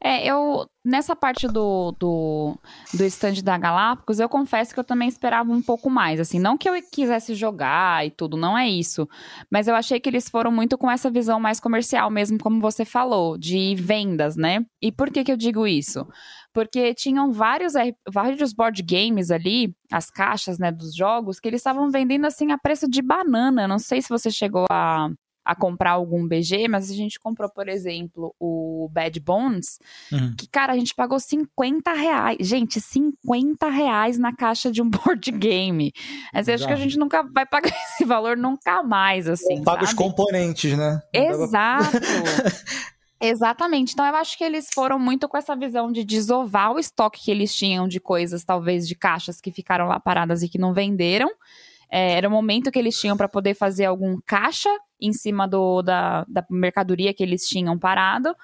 [0.01, 2.57] é, eu nessa parte do, do,
[2.93, 6.19] do stand da Galápagos, eu confesso que eu também esperava um pouco mais.
[6.19, 9.07] Assim, não que eu quisesse jogar e tudo, não é isso.
[9.51, 12.83] Mas eu achei que eles foram muito com essa visão mais comercial, mesmo como você
[12.83, 14.65] falou, de vendas, né?
[14.81, 16.05] E por que, que eu digo isso?
[16.53, 17.73] Porque tinham vários,
[18.07, 22.57] vários board games ali, as caixas né, dos jogos, que eles estavam vendendo assim a
[22.57, 23.67] preço de banana.
[23.67, 25.09] Não sei se você chegou a,
[25.43, 29.79] a comprar algum BG, mas a gente comprou, por exemplo, o Bad Bones,
[30.11, 30.33] uhum.
[30.37, 32.37] que, cara, a gente pagou 50 reais.
[32.39, 35.91] Gente, 50 reais na caixa de um board game.
[36.33, 39.63] Mas eu acho que a gente nunca vai pagar esse valor nunca mais, assim.
[39.63, 41.01] Paga os componentes, né?
[41.13, 41.97] Exato.
[43.25, 43.93] Exatamente.
[43.93, 47.31] Então eu acho que eles foram muito com essa visão de desovar o estoque que
[47.31, 51.31] eles tinham de coisas, talvez de caixas que ficaram lá paradas e que não venderam.
[51.89, 54.69] É, era o momento que eles tinham para poder fazer algum caixa
[54.99, 58.35] em cima do, da, da mercadoria que eles tinham parado.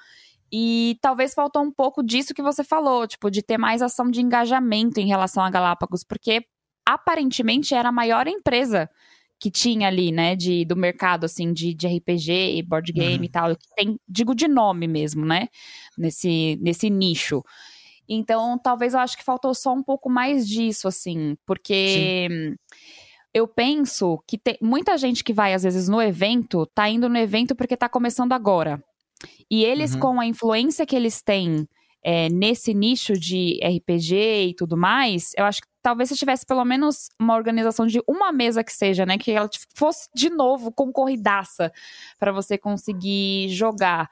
[0.50, 4.22] E talvez faltou um pouco disso que você falou, tipo, de ter mais ação de
[4.22, 6.42] engajamento em relação a Galápagos, porque
[6.88, 8.88] aparentemente era a maior empresa
[9.40, 13.24] que tinha ali, né, de, do mercado, assim, de, de RPG e board game uhum.
[13.24, 15.48] e tal, tem, digo de nome mesmo, né,
[15.96, 17.42] nesse, nesse nicho.
[18.06, 22.28] Então, talvez eu acho que faltou só um pouco mais disso, assim, porque...
[22.28, 22.56] Sim
[23.32, 27.16] eu penso que tem muita gente que vai, às vezes, no evento, tá indo no
[27.16, 28.82] evento porque tá começando agora.
[29.50, 30.00] E eles, uhum.
[30.00, 31.66] com a influência que eles têm
[32.04, 36.64] é, nesse nicho de RPG e tudo mais, eu acho que talvez se tivesse pelo
[36.64, 39.18] menos uma organização de uma mesa que seja, né?
[39.18, 41.72] Que ela fosse de novo concorridaça
[42.18, 44.08] para você conseguir jogar.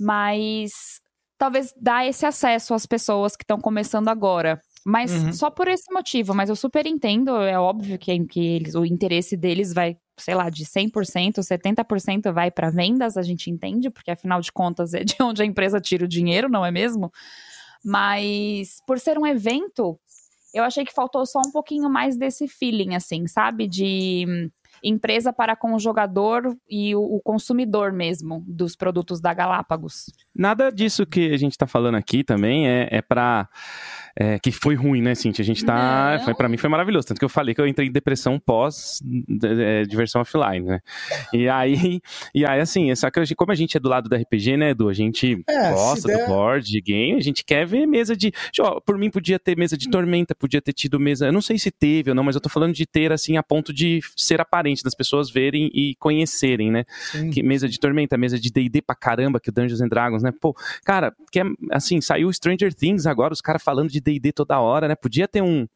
[0.00, 1.00] Mas
[1.38, 4.60] talvez dar esse acesso às pessoas que estão começando agora.
[4.84, 5.32] Mas uhum.
[5.32, 9.36] só por esse motivo, mas eu super entendo, é óbvio que, que eles, o interesse
[9.36, 14.40] deles vai, sei lá, de 100%, 70% vai para vendas, a gente entende, porque afinal
[14.40, 17.12] de contas é de onde a empresa tira o dinheiro, não é mesmo?
[17.84, 19.98] Mas por ser um evento,
[20.52, 23.66] eu achei que faltou só um pouquinho mais desse feeling, assim, sabe?
[23.66, 24.50] De hum,
[24.82, 30.06] empresa para com o jogador e o, consumidor mesmo dos produtos da Galápagos.
[30.34, 33.48] Nada disso que a gente está falando aqui também é, é para
[34.16, 35.42] é, que foi ruim, né, Cintia?
[35.42, 36.20] A gente tá.
[36.24, 37.08] Foi, pra mim foi maravilhoso.
[37.08, 39.00] Tanto que eu falei que eu entrei em depressão pós
[39.44, 40.80] é, diversão offline, né?
[41.32, 42.00] E aí,
[42.34, 44.88] e aí assim, é que como a gente é do lado da RPG, né, Edu?
[44.88, 46.18] A gente é, gosta der...
[46.18, 48.32] do board, de game, a gente quer ver mesa de.
[48.60, 51.26] Ó, por mim, podia ter mesa de tormenta, podia ter tido mesa.
[51.26, 53.42] Eu não sei se teve ou não, mas eu tô falando de ter, assim, a
[53.42, 56.84] ponto de ser aparente, das pessoas verem e conhecerem, né?
[57.32, 60.32] Que mesa de tormenta, mesa de DD pra caramba, que o Dungeons and Dragons, né?
[60.40, 60.54] Pô,
[60.84, 64.88] cara, que é, assim, saiu Stranger Things agora, os caras falando de D&D toda hora,
[64.88, 64.94] né?
[64.94, 65.66] Podia ter um,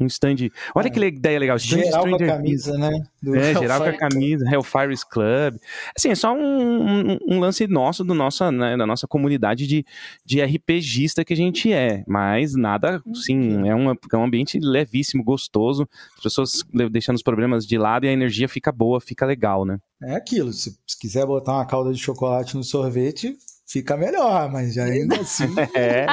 [0.00, 0.50] um stand.
[0.74, 0.90] Olha é.
[0.90, 1.56] que ideia legal.
[1.56, 2.90] Stand geral Stranger com a camisa, né?
[3.22, 5.56] Do é, geral com a camisa, Hellfire's Club.
[5.96, 9.84] Assim, é só um, um, um lance nosso, do nossa, né, da nossa comunidade de,
[10.24, 12.04] de RPGista que a gente é.
[12.06, 15.88] Mas nada, sim, é um, é um ambiente levíssimo, gostoso.
[16.16, 19.78] As pessoas deixando os problemas de lado e a energia fica boa, fica legal, né?
[20.02, 20.52] É aquilo.
[20.52, 23.36] Se, se quiser botar uma calda de chocolate no sorvete,
[23.74, 25.52] fica melhor, mas ainda assim.
[25.74, 26.06] é.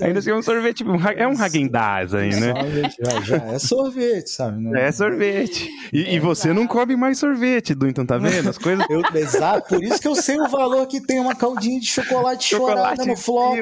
[0.02, 0.82] Ainda assim é um sorvete,
[1.16, 2.54] é um Hagendaz aí, né?
[2.98, 4.62] Já, já, é sorvete, sabe?
[4.62, 4.74] Não...
[4.74, 5.68] É sorvete.
[5.92, 8.48] E, é, e você não come mais sorvete, Du, então tá vendo?
[8.48, 8.84] As coisas.
[8.88, 12.48] Eu, exato, por isso que eu sei o valor que tem uma caldinha de chocolate,
[12.48, 13.58] chocolate chorada no flop.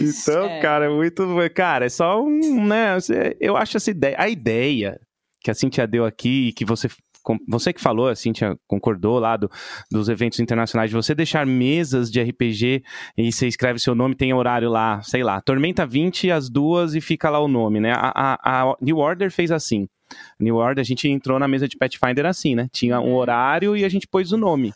[0.00, 0.60] então, é.
[0.60, 1.24] cara, é muito.
[1.54, 2.96] Cara, é só um, né?
[3.38, 4.16] Eu acho essa ideia.
[4.18, 4.98] A ideia
[5.40, 6.88] que a Cintia deu aqui, que você
[7.48, 9.50] você que falou, a Cintia concordou lá do,
[9.90, 12.82] dos eventos internacionais, de você deixar mesas de RPG
[13.16, 17.00] e você escreve seu nome, tem horário lá, sei lá, Tormenta 20 às duas e
[17.00, 17.92] fica lá o nome, né?
[17.92, 19.86] A, a, a New Order fez assim.
[20.38, 22.68] New Order, a gente entrou na mesa de Pathfinder assim, né?
[22.72, 23.14] Tinha um uhum.
[23.14, 24.72] horário e a gente pôs o nome.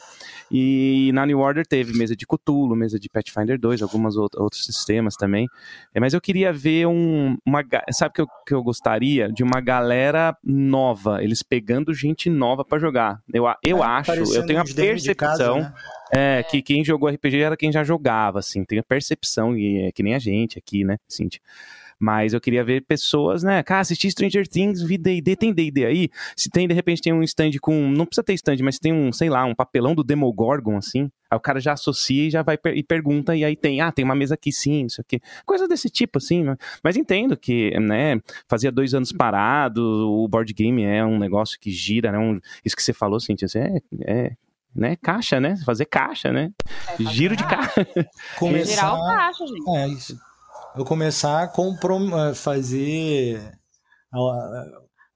[0.50, 5.16] E na New Order teve mesa de Cthulhu, mesa de Pathfinder 2, alguns outros sistemas
[5.16, 5.48] também.
[5.94, 7.64] É, mas eu queria ver um, uma.
[7.90, 9.32] Sabe que eu, que eu gostaria?
[9.32, 13.20] De uma galera nova, eles pegando gente nova para jogar.
[13.32, 15.14] Eu, eu é, acho, eu tenho a percepção.
[15.14, 15.74] Casa, né?
[16.12, 19.92] É, que quem jogou RPG era quem já jogava, assim, tem a percepção, e é
[19.92, 21.40] que nem a gente aqui, né, Cintia?
[22.04, 23.62] Mas eu queria ver pessoas, né?
[23.62, 26.10] Cara, assisti Stranger Things, vi D&D, tem D&D aí?
[26.36, 27.88] Se tem, de repente, tem um stand com...
[27.88, 31.10] Não precisa ter stand, mas tem um, sei lá, um papelão do Demogorgon, assim.
[31.30, 34.04] Aí o cara já associa e já vai e pergunta, e aí tem, ah, tem
[34.04, 35.18] uma mesa aqui sim, isso aqui.
[35.46, 36.58] Coisa desse tipo, assim, né?
[36.82, 41.70] Mas entendo que, né, fazia dois anos parado, o board game é um negócio que
[41.70, 42.18] gira, né?
[42.18, 44.32] Um, isso que você falou, Cintia, assim, é, é
[44.76, 44.94] né?
[44.96, 45.56] Caixa, né?
[45.64, 46.50] Fazer caixa, né?
[47.00, 47.86] É, Giro de caixa.
[48.38, 48.68] Começar...
[48.74, 49.70] Girar o caixa, gente.
[49.70, 50.33] É isso
[50.76, 53.40] eu começar a comprom fazer.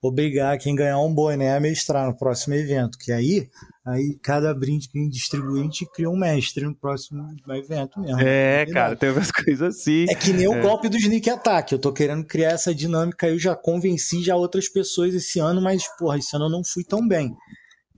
[0.03, 2.99] obrigar quem ganhar um boné a mestrar no próximo evento.
[2.99, 3.49] Que aí
[3.89, 8.21] Aí cada brinde que a distribui, a gente cria um mestre no próximo evento mesmo.
[8.21, 10.05] É, cara, tem umas coisas assim.
[10.11, 10.49] É que nem é.
[10.49, 11.73] o golpe do Sneak Attack.
[11.73, 13.27] Eu tô querendo criar essa dinâmica.
[13.27, 16.85] Eu já convenci já outras pessoas esse ano, mas, porra, esse ano eu não fui
[16.85, 17.35] tão bem.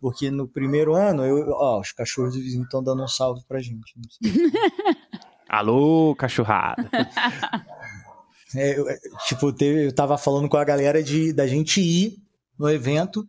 [0.01, 3.61] Porque no primeiro ano, eu, ó, os cachorros do vizinho estão dando um salve pra
[3.61, 3.93] gente.
[5.51, 6.89] Alô, cachorrada.
[8.53, 8.99] É, eu, é,
[9.29, 12.19] tipo, eu tava falando com a galera de da gente ir
[12.59, 13.25] no evento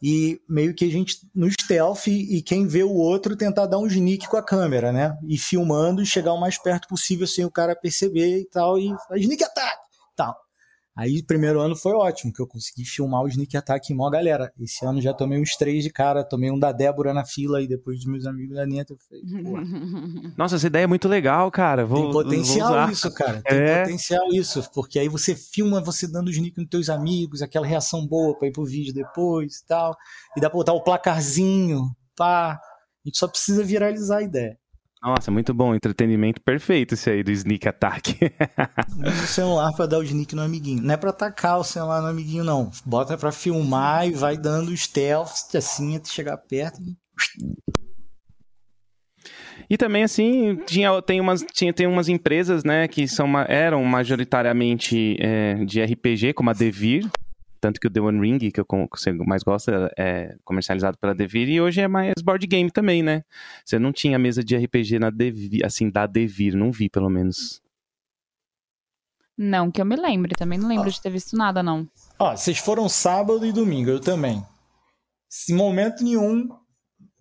[0.00, 3.88] e meio que a gente no stealth e quem vê o outro tentar dar um
[3.88, 5.18] sneak com a câmera, né?
[5.26, 8.94] E filmando e chegar o mais perto possível sem o cara perceber e tal, e
[9.16, 9.78] sneak attack.
[10.96, 14.50] Aí, primeiro ano foi ótimo, que eu consegui filmar o Sneak Attack em mó galera.
[14.58, 17.68] Esse ano já tomei uns três de cara, tomei um da Débora na fila e
[17.68, 18.64] depois dos meus amigos da.
[18.64, 19.22] Eu falei,
[20.38, 21.84] Nossa, essa ideia é muito legal, cara.
[21.84, 23.42] Vou, Tem potencial isso, cara.
[23.42, 23.82] Tem é.
[23.82, 28.34] potencial isso, porque aí você filma você dando Sneak nos teus amigos, aquela reação boa
[28.38, 29.94] pra ir pro vídeo depois e tal.
[30.34, 32.52] E dá pra botar o placarzinho, pá.
[32.52, 34.58] A gente só precisa viralizar a ideia.
[35.02, 35.74] Nossa, muito bom.
[35.74, 38.18] Entretenimento perfeito esse aí do sneak attack.
[38.98, 40.82] Usa o celular para dar o sneak no amiguinho.
[40.82, 42.70] Não é para atacar o celular no amiguinho, não.
[42.84, 46.80] Bota para filmar e vai dando stealth assim até chegar perto.
[49.68, 55.16] E também, assim, tinha, tem, umas, tinha, tem umas empresas, né, que são, eram majoritariamente
[55.18, 57.08] é, de RPG, como a Devir,
[57.60, 61.48] tanto que o The One Ring, que eu, você mais gosta, é comercializado pela Devir,
[61.48, 63.22] e hoje é mais board game também, né?
[63.64, 67.62] Você não tinha mesa de RPG na Devir, assim, da Devir, não vi, pelo menos.
[69.36, 71.86] Não, que eu me lembre, também não lembro de ter visto nada, não.
[72.18, 74.42] Ó, vocês foram sábado e domingo, eu também.
[75.50, 76.48] Em momento nenhum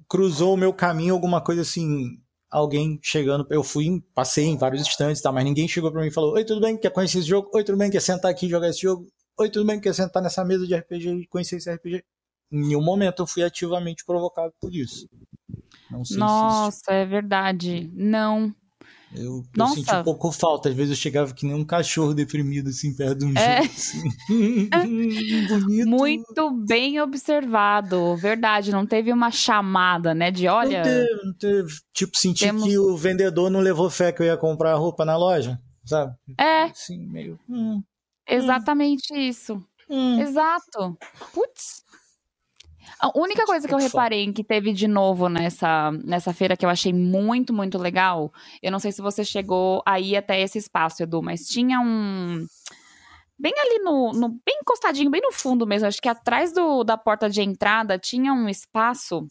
[0.07, 2.17] cruzou o meu caminho alguma coisa assim,
[2.49, 6.13] alguém chegando, eu fui, passei em vários instantes, tá, mas ninguém chegou para mim e
[6.13, 6.77] falou: "Oi, tudo bem?
[6.77, 7.49] Quer conhecer esse jogo?
[7.53, 7.91] Oi, tudo bem?
[7.91, 9.07] Quer sentar aqui e jogar esse jogo?"
[9.37, 9.81] Oi, tudo bem?
[9.81, 12.03] Quer sentar nessa mesa de RPG e conhecer esse RPG?
[12.51, 15.09] Em nenhum momento eu fui ativamente provocado por isso.
[16.17, 16.91] Nossa, isso...
[16.91, 17.91] é verdade.
[17.93, 18.53] Não.
[19.13, 20.69] Eu, eu senti um pouco falta.
[20.69, 23.63] Às vezes eu chegava que nem um cachorro deprimido, assim, perto de um é.
[23.63, 23.73] jogo.
[23.73, 24.69] Assim.
[25.85, 28.15] Muito bem observado.
[28.15, 30.31] Verdade, não teve uma chamada, né?
[30.31, 30.77] De olha.
[30.77, 31.73] Não teve, não teve.
[31.93, 32.63] Tipo, senti Temos...
[32.63, 36.13] que o vendedor não levou fé que eu ia comprar roupa na loja, sabe?
[36.37, 36.63] É.
[36.63, 37.37] Assim, meio.
[37.49, 37.81] Hum.
[38.27, 39.17] Exatamente hum.
[39.17, 39.63] isso.
[39.89, 40.19] Hum.
[40.19, 40.97] Exato.
[41.33, 41.85] Putz.
[42.99, 46.69] A única coisa que eu reparei que teve de novo nessa, nessa feira que eu
[46.69, 51.21] achei muito, muito legal, eu não sei se você chegou aí até esse espaço, Edu,
[51.21, 52.45] mas tinha um.
[53.37, 54.29] Bem ali no, no.
[54.29, 55.87] Bem encostadinho, bem no fundo mesmo.
[55.87, 59.27] Acho que atrás do, da porta de entrada tinha um espaço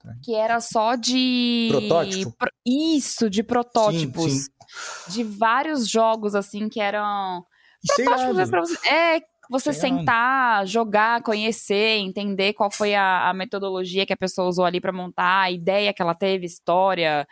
[0.00, 0.14] tá.
[0.22, 1.68] que era só de.
[1.70, 2.36] Protótipo?
[2.66, 4.32] Isso, de protótipos.
[4.32, 5.12] Sim, sim.
[5.12, 7.42] De vários jogos, assim, que eram
[7.86, 8.88] Protótipos pra você.
[8.88, 9.20] É,
[9.50, 14.80] você sentar, jogar, conhecer, entender qual foi a, a, metodologia que a pessoa usou ali
[14.80, 17.26] para montar, a ideia que ela teve, história.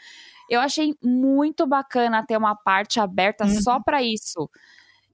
[0.48, 3.60] Eu achei muito bacana ter uma parte aberta uhum.
[3.60, 4.48] só para isso.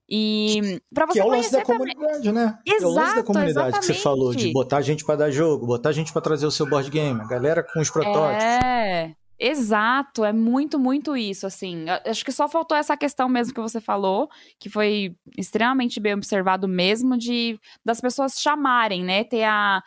[0.09, 2.33] E para você que é o lance da comunidade, também.
[2.33, 2.59] né?
[2.67, 3.81] Exato, é o lance da comunidade exatamente.
[3.81, 6.69] que você falou, de botar gente para dar jogo, botar gente para trazer o seu
[6.69, 8.45] board game, a galera com os protótipos.
[8.45, 9.15] É.
[9.45, 11.87] Exato, é muito, muito isso, assim.
[12.07, 16.69] Acho que só faltou essa questão mesmo que você falou, que foi extremamente bem observado
[16.69, 19.25] mesmo, de das pessoas chamarem, né?
[19.25, 19.83] Ter a,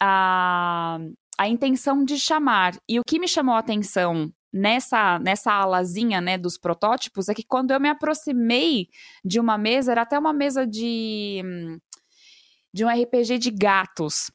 [0.00, 0.98] a,
[1.36, 2.76] a intenção de chamar.
[2.88, 7.42] E o que me chamou a atenção nessa, nessa alazinha, né, dos protótipos, é que
[7.42, 8.86] quando eu me aproximei
[9.24, 11.42] de uma mesa, era até uma mesa de,
[12.72, 14.30] de um RPG de gatos.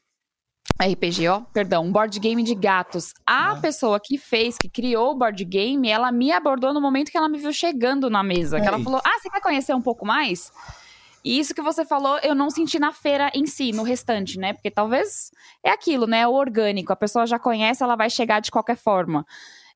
[0.80, 3.12] RPG, ó, perdão, um board game de gatos.
[3.26, 3.56] A ah.
[3.60, 7.28] pessoa que fez, que criou o board game, ela me abordou no momento que ela
[7.28, 8.58] me viu chegando na mesa.
[8.58, 10.50] É que ela falou: Ah, você quer conhecer um pouco mais?
[11.22, 14.54] E isso que você falou, eu não senti na feira em si, no restante, né?
[14.54, 15.30] Porque talvez
[15.62, 16.26] é aquilo, né?
[16.26, 16.92] O orgânico.
[16.92, 19.26] A pessoa já conhece, ela vai chegar de qualquer forma.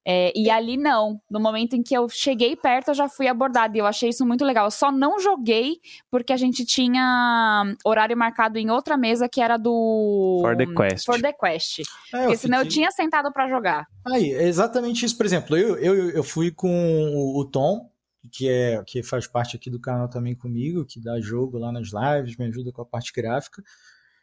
[0.07, 1.21] É, e ali não.
[1.31, 3.77] No momento em que eu cheguei perto, eu já fui abordada.
[3.77, 4.67] E eu achei isso muito legal.
[4.67, 5.81] Eu só não joguei
[6.11, 10.41] porque a gente tinha horário marcado em outra mesa que era do.
[10.43, 11.07] For the Quest.
[11.07, 11.81] For the Quest.
[12.13, 13.87] É, porque senão eu tinha sentado para jogar.
[14.07, 15.17] Aí, é exatamente isso.
[15.17, 17.89] Por exemplo, eu, eu, eu fui com o Tom,
[18.31, 21.89] que, é, que faz parte aqui do canal também comigo, que dá jogo lá nas
[21.89, 23.63] lives, me ajuda com a parte gráfica.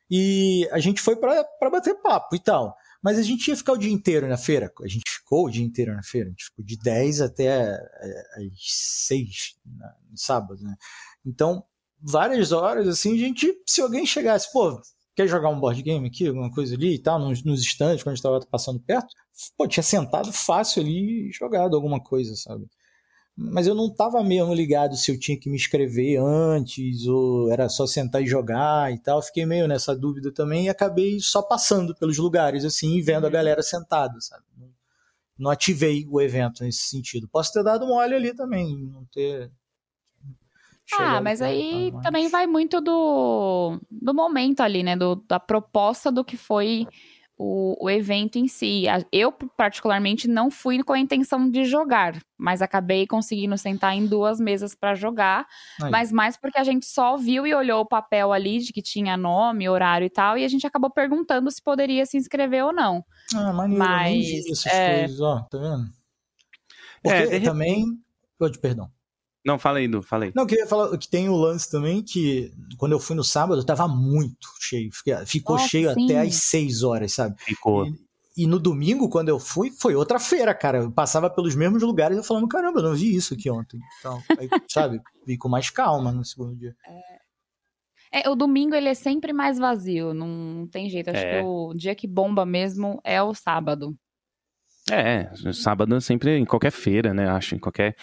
[0.09, 2.75] E a gente foi para bater papo e tal.
[3.01, 4.71] Mas a gente ia ficar o dia inteiro na feira.
[4.83, 6.27] A gente ficou o dia inteiro na feira.
[6.27, 9.55] A gente ficou de 10 até é, as 6
[10.09, 10.75] no sábado, né?
[11.25, 11.63] Então,
[11.99, 14.79] várias horas, assim, a gente, se alguém chegasse, pô,
[15.15, 17.95] quer jogar um board game aqui, alguma coisa ali e tal, nos, nos quando a
[17.95, 19.07] gente estava passando perto,
[19.57, 22.67] pô, tinha sentado fácil ali e jogado alguma coisa, sabe?
[23.37, 27.69] Mas eu não estava mesmo ligado se eu tinha que me inscrever antes ou era
[27.69, 29.21] só sentar e jogar e tal.
[29.21, 33.27] Fiquei meio nessa dúvida também e acabei só passando pelos lugares assim e vendo a
[33.27, 33.33] uhum.
[33.33, 34.43] galera sentada, sabe?
[35.37, 37.27] Não ativei o evento nesse sentido.
[37.27, 39.51] Posso ter dado mole ali também, não ter
[40.99, 44.95] ah, mas aí também vai muito do, do momento ali, né?
[44.95, 46.85] Do, da proposta do que foi
[47.43, 48.83] o, o evento em si.
[49.11, 54.39] Eu, particularmente, não fui com a intenção de jogar, mas acabei conseguindo sentar em duas
[54.39, 55.47] mesas para jogar,
[55.81, 55.89] Aí.
[55.89, 59.17] mas mais porque a gente só viu e olhou o papel ali de que tinha
[59.17, 63.03] nome, horário e tal, e a gente acabou perguntando se poderia se inscrever ou não.
[63.33, 64.99] Ah, maneiro, mas, essas é...
[64.99, 65.89] coisas, ó, tá vendo?
[67.03, 67.85] É, porque é, também...
[68.37, 68.91] Pode, perdão.
[69.45, 70.31] Não, fala aí, Du, fala aí.
[70.35, 73.63] Não, eu queria falar que tem o lance também que quando eu fui no sábado
[73.63, 74.89] tava muito cheio.
[75.25, 76.05] Ficou Nossa, cheio sim.
[76.05, 77.35] até às 6 horas, sabe?
[77.39, 77.87] Ficou.
[77.87, 77.95] E,
[78.37, 80.79] e, no domingo, quando eu fui, foi outra feira, cara.
[80.79, 83.79] Eu passava pelos mesmos lugares e eu falando, caramba, eu não vi isso aqui ontem.
[83.99, 86.75] Então, aí, sabe, vi com mais calma no segundo dia.
[88.11, 88.21] É...
[88.21, 91.09] é, o domingo ele é sempre mais vazio, não tem jeito.
[91.09, 91.39] Acho é.
[91.39, 93.97] que o dia que bomba mesmo é o sábado.
[94.93, 97.29] É, sábado sempre em qualquer feira, né?
[97.29, 97.95] Acho, em qualquer.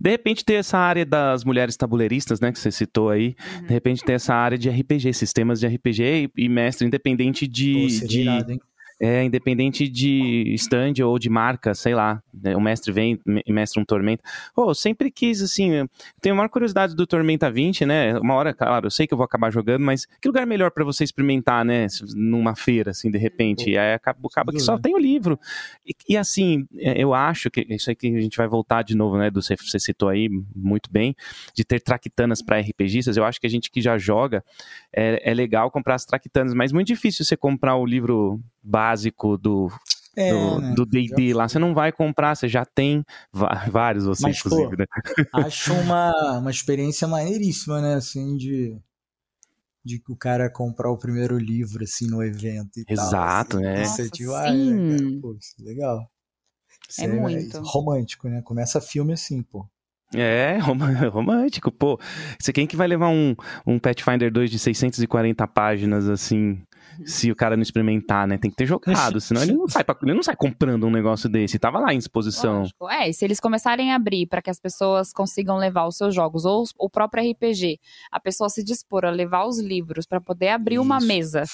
[0.00, 2.50] De repente ter essa área das mulheres tabuleiristas, né?
[2.50, 3.36] Que você citou aí.
[3.56, 3.66] Uhum.
[3.66, 8.00] De repente ter essa área de RPG, sistemas de RPG e, e mestre independente de.
[8.00, 8.20] Pô, de...
[8.22, 8.60] Irado,
[9.00, 13.80] é, independente de stand ou de marca, sei lá, né, o mestre vem e mestre
[13.80, 14.22] um Tormenta.
[14.54, 15.88] Pô, sempre quis, assim,
[16.20, 18.18] tenho a maior curiosidade do Tormenta 20, né?
[18.18, 20.84] Uma hora, claro, eu sei que eu vou acabar jogando, mas que lugar melhor para
[20.84, 21.86] você experimentar, né?
[22.14, 23.70] Numa feira, assim, de repente.
[23.70, 25.40] E aí acaba, acaba que só tem o livro.
[25.86, 28.94] E, e, assim, é, eu acho que isso aí que a gente vai voltar de
[28.94, 29.30] novo, né?
[29.30, 31.16] Do você citou aí muito bem,
[31.54, 33.16] de ter traquitanas para RPGistas.
[33.16, 34.44] Eu acho que a gente que já joga
[34.92, 39.70] é, é legal comprar as traquitanas, mas muito difícil você comprar o livro básico do
[40.16, 40.30] é,
[40.74, 41.34] do D&D né?
[41.34, 43.04] lá, você não vai comprar, você já tem
[43.68, 44.86] vários, você Mas, inclusive, pô, né?
[45.32, 48.80] Acho uma, uma experiência maneiríssima, né, assim, de
[49.82, 53.82] de o cara comprar o primeiro livro, assim, no evento e Exato, tal, assim, né?
[53.82, 56.10] Nossa, tipo, ah, né, pô, isso é legal.
[56.88, 57.60] Isso é, é muito.
[57.62, 58.42] romântico, né?
[58.42, 59.66] Começa filme assim, pô.
[60.14, 60.58] É,
[61.12, 61.98] romântico, pô.
[62.38, 63.34] Você quem que vai levar um,
[63.66, 66.60] um Pathfinder 2 de 640 páginas, assim,
[67.04, 68.36] se o cara não experimentar, né?
[68.36, 71.28] Tem que ter jogado, senão ele não sai, pra, ele não sai comprando um negócio
[71.28, 71.58] desse.
[71.58, 72.60] Tava lá em exposição.
[72.60, 72.88] Lógico.
[72.90, 76.14] É, e se eles começarem a abrir para que as pessoas consigam levar os seus
[76.14, 77.78] jogos, ou o próprio RPG,
[78.10, 80.82] a pessoa se dispor a levar os livros para poder abrir Isso.
[80.82, 81.44] uma mesa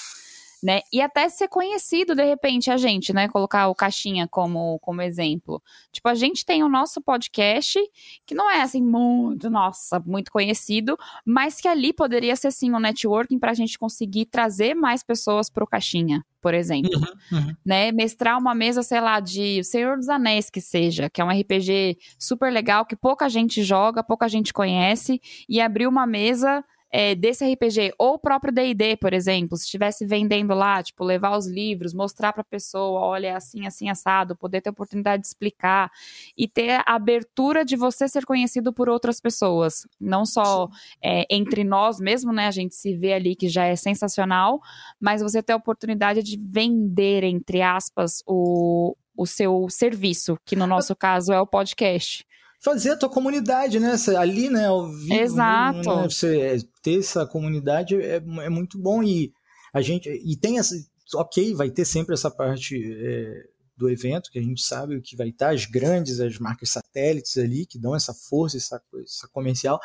[0.61, 0.81] né?
[0.91, 3.27] E até ser conhecido de repente a gente, né?
[3.27, 5.61] Colocar o Caixinha como, como exemplo.
[5.91, 7.79] Tipo, a gente tem o nosso podcast,
[8.25, 12.79] que não é assim muito, nossa, muito conhecido, mas que ali poderia ser sim um
[12.79, 16.91] networking para a gente conseguir trazer mais pessoas para o Caixinha, por exemplo.
[17.31, 17.55] Uhum, uhum.
[17.65, 17.91] Né?
[17.91, 21.97] Mestrar uma mesa, sei lá, de Senhor dos Anéis que seja, que é um RPG
[22.17, 27.45] super legal, que pouca gente joga, pouca gente conhece, e abrir uma mesa é, desse
[27.45, 31.93] RPG, ou o próprio D&D, por exemplo, se estivesse vendendo lá, tipo, levar os livros,
[31.93, 35.91] mostrar para a pessoa, olha, é assim, assim, assado, poder ter oportunidade de explicar
[36.37, 40.69] e ter a abertura de você ser conhecido por outras pessoas, não só
[41.01, 44.59] é, entre nós mesmo, né, a gente se vê ali que já é sensacional,
[44.99, 50.65] mas você ter a oportunidade de vender, entre aspas, o, o seu serviço, que no
[50.65, 52.25] nosso caso é o podcast
[52.59, 53.95] fazer a tua comunidade, né?
[54.17, 54.65] Ali, né?
[54.67, 55.77] Ao vivo, Exato.
[55.77, 56.03] Né?
[56.03, 59.31] Você é, ter essa comunidade é, é, muito bom e
[59.73, 60.75] a gente e tem essa,
[61.15, 63.43] ok, vai ter sempre essa parte é,
[63.75, 67.37] do evento que a gente sabe o que vai estar as grandes, as marcas satélites
[67.37, 69.79] ali que dão essa força, essa essa comercial.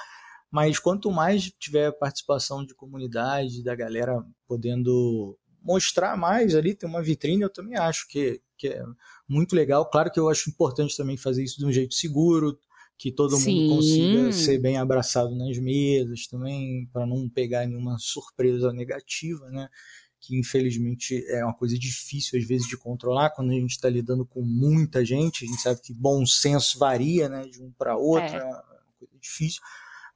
[0.51, 7.03] Mas quanto mais tiver participação de comunidade, da galera podendo mostrar mais ali, ter uma
[7.03, 8.85] vitrine, eu também acho que, que é
[9.29, 9.85] muito legal.
[9.91, 12.57] Claro que eu acho importante também fazer isso de um jeito seguro,
[12.97, 13.63] que todo Sim.
[13.63, 19.69] mundo consiga ser bem abraçado nas mesas também, para não pegar nenhuma surpresa negativa, né?
[20.21, 24.25] Que infelizmente é uma coisa difícil às vezes de controlar quando a gente está lidando
[24.25, 25.45] com muita gente.
[25.45, 27.45] A gente sabe que bom senso varia, né?
[27.49, 28.39] De um para outro, é.
[28.39, 28.63] é uma
[28.97, 29.61] coisa difícil.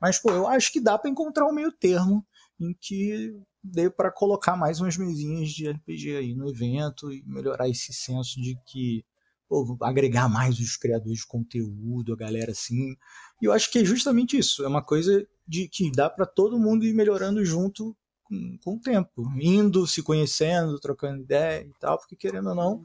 [0.00, 2.24] Mas, pô, eu acho que dá para encontrar um meio termo
[2.60, 7.68] em que dê para colocar mais umas mesinhas de RPG aí no evento e melhorar
[7.68, 9.04] esse senso de que
[9.48, 12.96] pô, agregar mais os criadores de conteúdo, a galera assim.
[13.40, 16.58] E eu acho que é justamente isso, é uma coisa de que dá para todo
[16.58, 21.98] mundo ir melhorando junto com, com, o tempo, indo, se conhecendo, trocando ideia e tal,
[21.98, 22.82] porque querendo ou não,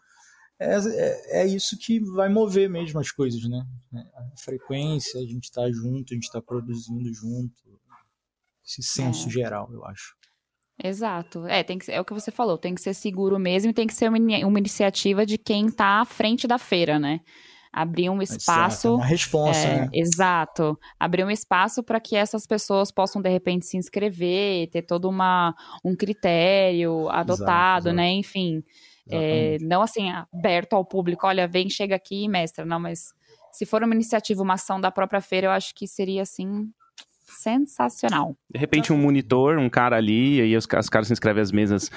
[0.59, 3.65] é, é, é isso que vai mover mesmo as coisas, né?
[3.93, 7.79] A frequência, a gente tá junto, a gente tá produzindo junto,
[8.79, 9.31] esse senso é.
[9.31, 10.15] geral, eu acho.
[10.83, 11.45] Exato.
[11.47, 13.85] É, tem que, é o que você falou, tem que ser seguro mesmo e tem
[13.85, 17.19] que ser uma, uma iniciativa de quem está à frente da feira, né?
[17.71, 18.87] abrir um espaço.
[18.87, 19.89] Exato, uma resposta, é, né?
[19.93, 20.77] Exato.
[20.99, 25.55] Abrir um espaço para que essas pessoas possam, de repente, se inscrever, ter todo uma,
[25.83, 28.11] um critério adotado, exato, né?
[28.11, 28.61] Enfim.
[29.09, 33.09] É, não assim, aberto ao público, olha, vem, chega aqui e mestra, não, mas
[33.51, 36.69] se for uma iniciativa, uma ação da própria feira, eu acho que seria assim
[37.37, 38.35] sensacional.
[38.49, 41.51] De repente, um monitor, um cara ali, e aí os, os caras se inscrevem as
[41.51, 41.89] mesas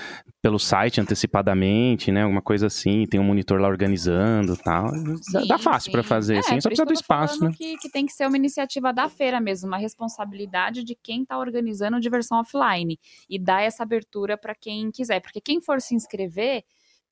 [0.42, 2.22] pelo site antecipadamente, né?
[2.22, 4.88] Alguma coisa assim, tem um monitor lá organizando tal.
[4.90, 7.52] Sim, Dá fácil para fazer, é, assim, só precisa do espaço, né?
[7.56, 11.38] Que, que tem que ser uma iniciativa da feira mesmo, uma responsabilidade de quem está
[11.38, 16.64] organizando diversão offline e dar essa abertura para quem quiser, porque quem for se inscrever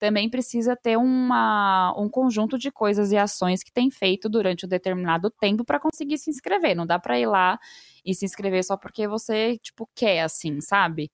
[0.02, 4.68] também precisa ter uma, um conjunto de coisas e ações que tem feito durante um
[4.68, 6.74] determinado tempo para conseguir se inscrever.
[6.74, 7.56] Não dá para ir lá
[8.04, 11.08] e se inscrever só porque você, tipo, quer, assim, sabe?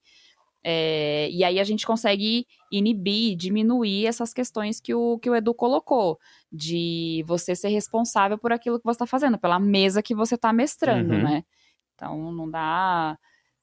[0.64, 5.52] É, e aí a gente consegue inibir, diminuir essas questões que o, que o Edu
[5.52, 6.18] colocou,
[6.50, 10.50] de você ser responsável por aquilo que você está fazendo, pela mesa que você está
[10.50, 11.24] mestrando, uhum.
[11.24, 11.44] né?
[11.94, 13.18] Então não dá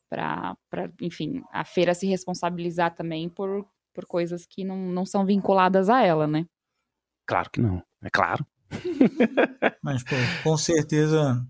[0.07, 0.55] para,
[1.01, 6.03] enfim, a feira se responsabilizar também por por coisas que não, não são vinculadas a
[6.03, 6.45] ela, né?
[7.25, 8.45] Claro que não, é claro.
[9.81, 11.41] Mas, pô, com certeza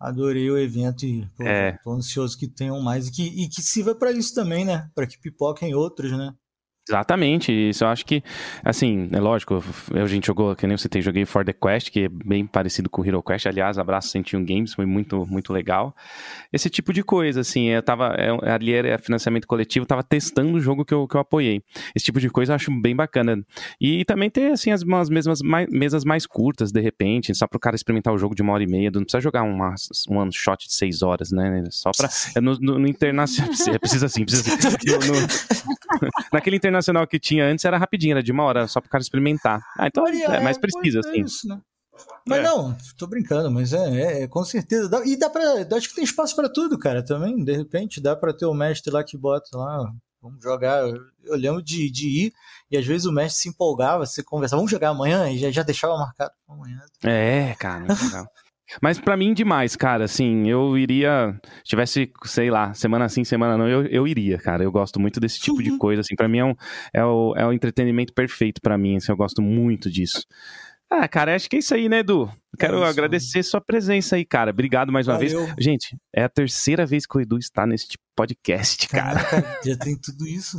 [0.00, 1.76] adorei o evento e pô, é.
[1.82, 4.90] tô ansioso que tenham mais e que, e que sirva para isso também, né?
[4.94, 6.34] Para que pipoquem outros, né?
[6.88, 8.22] Exatamente, isso eu acho que,
[8.64, 9.62] assim, é lógico,
[9.94, 12.88] a gente jogou, que nem eu citei, joguei For The Quest, que é bem parecido
[12.88, 15.94] com o Hero Quest, aliás, abraço 101 Games, foi muito, muito legal.
[16.50, 20.60] Esse tipo de coisa, assim, eu tava, é, ali era financiamento coletivo, tava testando o
[20.60, 21.62] jogo que eu, que eu apoiei.
[21.94, 23.44] Esse tipo de coisa eu acho bem bacana.
[23.78, 27.60] E também ter, assim, as, umas mesmas mais, mesas mais curtas, de repente, só pro
[27.60, 29.74] cara experimentar o jogo de uma hora e meia, não precisa jogar uma,
[30.08, 34.06] um one shot de seis horas, né, só pra, é no, no, no internacional, precisa
[34.06, 35.28] assim, precisa assim, no, no,
[36.32, 39.02] naquele internacional internacional que tinha antes era rapidinho, era de uma hora, só pro cara
[39.02, 39.60] experimentar.
[39.78, 41.22] Ah, então Maria, é mais é, preciso, assim.
[41.22, 41.60] Isso, né?
[42.26, 42.42] Mas é.
[42.42, 44.88] não, tô brincando, mas é, é, é com certeza.
[44.88, 45.42] Dá, e dá pra.
[45.76, 47.44] Acho que tem espaço para tudo, cara, também.
[47.44, 49.92] De repente, dá para ter o mestre lá que bota lá.
[50.22, 50.84] Vamos jogar.
[51.24, 52.32] Eu lembro de, de ir
[52.70, 55.62] e às vezes o mestre se empolgava, você conversava, vamos jogar amanhã e já, já
[55.62, 56.80] deixava marcado pra amanhã.
[57.04, 58.26] É, cara, legal.
[58.82, 60.04] Mas para mim, demais, cara.
[60.04, 61.38] Assim, eu iria.
[61.58, 64.62] Se tivesse, sei lá, semana sim, semana não, eu, eu iria, cara.
[64.62, 65.78] Eu gosto muito desse tipo de uhum.
[65.78, 66.00] coisa.
[66.00, 66.54] Assim, para mim é, um,
[66.92, 68.96] é, o, é o entretenimento perfeito para mim.
[68.96, 70.24] Assim, eu gosto muito disso.
[70.90, 72.30] Ah, cara, acho que é isso aí, né, Edu?
[72.58, 74.50] Quero é agradecer sua presença aí, cara.
[74.50, 75.44] Obrigado mais uma Valeu.
[75.44, 75.54] vez.
[75.58, 79.22] Gente, é a terceira vez que o Edu está nesse podcast, cara.
[79.22, 80.58] Caraca, já tem tudo isso.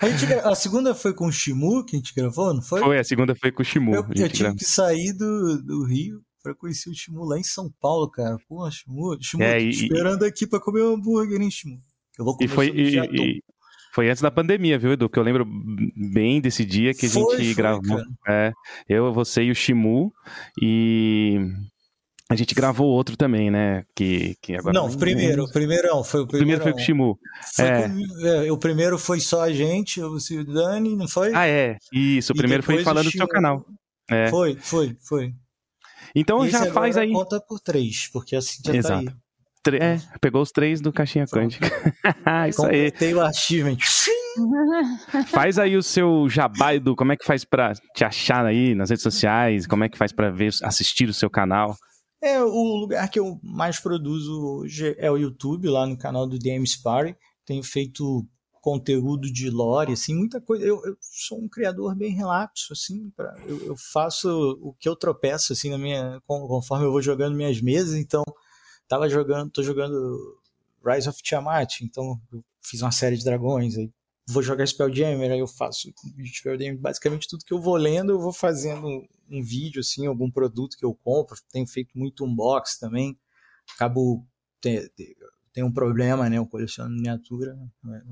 [0.00, 2.80] A, gente, a, segunda foi com o Shimu que a gente gravou, não foi?
[2.80, 3.94] Foi, a segunda foi com o Shimu.
[3.94, 7.70] Eu, eu tive que sair do, do Rio pra conhecer o Shimu lá em São
[7.80, 8.36] Paulo, cara.
[8.48, 11.80] Pô, Shimu, Shimu é, e, esperando aqui pra comer um hambúrguer, hein, Shimu?
[12.18, 13.42] Eu vou comer e foi, e, e,
[13.94, 15.08] foi antes da pandemia, viu, Edu?
[15.08, 15.46] Que eu lembro
[16.12, 18.02] bem desse dia que a foi, gente foi, gravou.
[18.26, 18.52] É,
[18.88, 20.12] eu, você e o Shimu.
[20.60, 21.38] E
[22.30, 23.84] a gente gravou outro também, né?
[23.94, 26.58] Que, que agora não, o primeiro, o primeirão, foi o primeiro.
[26.58, 27.18] O primeiro foi com o Shimu.
[27.58, 27.88] É.
[27.88, 31.34] Com, é, o primeiro foi só a gente, o Dani, não foi?
[31.34, 31.76] Ah, é.
[31.92, 33.62] Isso, o primeiro foi falando do seu canal.
[34.10, 34.28] É.
[34.28, 35.34] Foi, foi, foi.
[36.14, 37.12] Então Esse já faz aí.
[37.12, 39.04] conta por três, porque assim já Exato.
[39.04, 39.16] tá aí.
[39.76, 41.66] É, pegou os três do Caixinha Quântica.
[42.48, 42.90] Isso aí.
[42.90, 43.78] Tem o achievement.
[45.28, 48.90] faz aí o seu jabá, do como é que faz para te achar aí nas
[48.90, 51.76] redes sociais, como é que faz para ver, assistir o seu canal.
[52.22, 56.38] É, o lugar que eu mais produzo hoje é o YouTube, lá no canal do
[56.38, 57.16] DMs Party.
[57.44, 58.24] Tenho feito
[58.62, 60.64] conteúdo de lore, assim, muita coisa.
[60.64, 64.94] Eu, eu sou um criador bem relapso, assim, pra, eu, eu, faço o que eu
[64.94, 67.96] tropeço, assim, na minha, conforme eu vou jogando minhas mesas.
[67.96, 68.22] Então,
[68.86, 70.40] tava jogando, tô jogando
[70.86, 73.90] Rise of Tiamat, então eu fiz uma série de dragões, aí
[74.28, 75.92] vou jogar Spelljammer, aí eu faço
[76.24, 78.86] Spelljammer, basicamente tudo que eu vou lendo, eu vou fazendo
[79.28, 83.18] um vídeo, assim, algum produto que eu compro, tenho feito muito unbox também,
[83.74, 84.24] acabo
[85.52, 86.38] tem um problema, né?
[86.38, 87.56] Eu coleciono miniatura.
[87.84, 88.02] Né?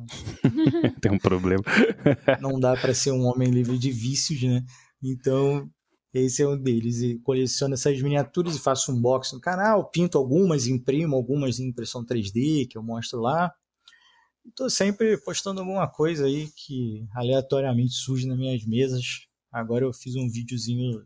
[1.00, 1.62] tem um problema.
[2.40, 4.64] não dá para ser um homem livre de vícios, né?
[5.02, 5.68] Então,
[6.12, 7.00] esse é um deles.
[7.00, 11.68] E coleciono essas miniaturas e faço um box no canal, pinto algumas, imprimo algumas em
[11.68, 13.52] impressão 3D que eu mostro lá.
[14.46, 19.26] Estou sempre postando alguma coisa aí que aleatoriamente surge nas minhas mesas.
[19.52, 21.04] Agora eu fiz um videozinho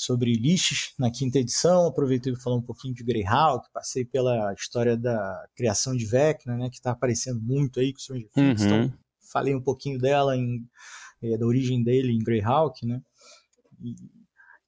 [0.00, 1.86] sobre lixos na quinta edição.
[1.86, 6.70] Aproveitei para falar um pouquinho de Greyhawk, passei pela história da criação de Vecna, né,
[6.70, 8.62] que está aparecendo muito aí com o Stranger Things.
[8.62, 8.84] Então, uhum.
[8.84, 8.98] Então,
[9.30, 10.66] falei um pouquinho dela, em,
[11.22, 13.02] é, da origem dele em Greyhawk, né?
[13.78, 13.94] E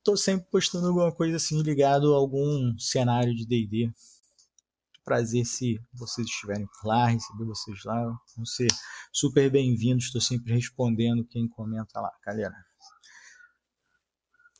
[0.05, 3.91] tô sempre postando alguma coisa assim ligado a algum cenário de D&D.
[5.03, 8.05] Prazer se vocês estiverem por lá, receber vocês lá.
[8.37, 8.68] Vão ser
[9.11, 10.05] super bem-vindos.
[10.05, 12.72] Estou sempre respondendo quem comenta lá, galera.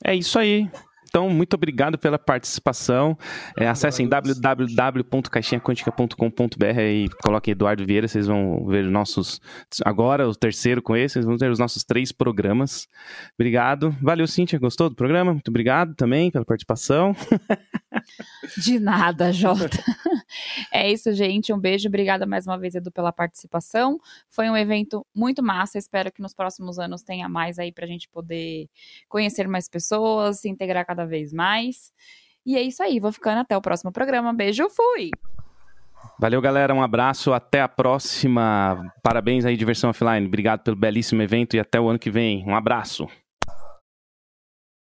[0.03, 0.69] É isso aí.
[1.05, 3.17] Então, muito obrigado pela participação.
[3.57, 9.41] É, acessem www.caixinhaquântica.com.br e coloquem Eduardo Vieira, vocês vão ver nossos.
[9.85, 12.87] Agora, o terceiro com esse, vocês vão ter os nossos três programas.
[13.37, 13.95] Obrigado.
[14.01, 14.59] Valeu, Cíntia.
[14.59, 15.33] Gostou do programa?
[15.33, 17.15] Muito obrigado também pela participação.
[18.57, 19.69] De nada, Jota.
[20.71, 21.53] É isso, gente.
[21.53, 21.87] Um beijo.
[21.87, 23.99] Obrigada mais uma vez, Edu, pela participação.
[24.29, 25.77] Foi um evento muito massa.
[25.77, 28.67] Espero que nos próximos anos tenha mais aí para a gente poder
[29.07, 31.91] conhecer mais pessoas, se integrar cada cada vez mais.
[32.45, 34.33] E é isso aí, vou ficando até o próximo programa.
[34.33, 35.09] Beijo, fui!
[36.19, 36.73] Valeu, galera.
[36.73, 37.33] Um abraço.
[37.33, 38.93] Até a próxima.
[39.01, 40.27] Parabéns aí, Diversão Offline.
[40.27, 42.43] Obrigado pelo belíssimo evento e até o ano que vem.
[42.45, 43.07] Um abraço.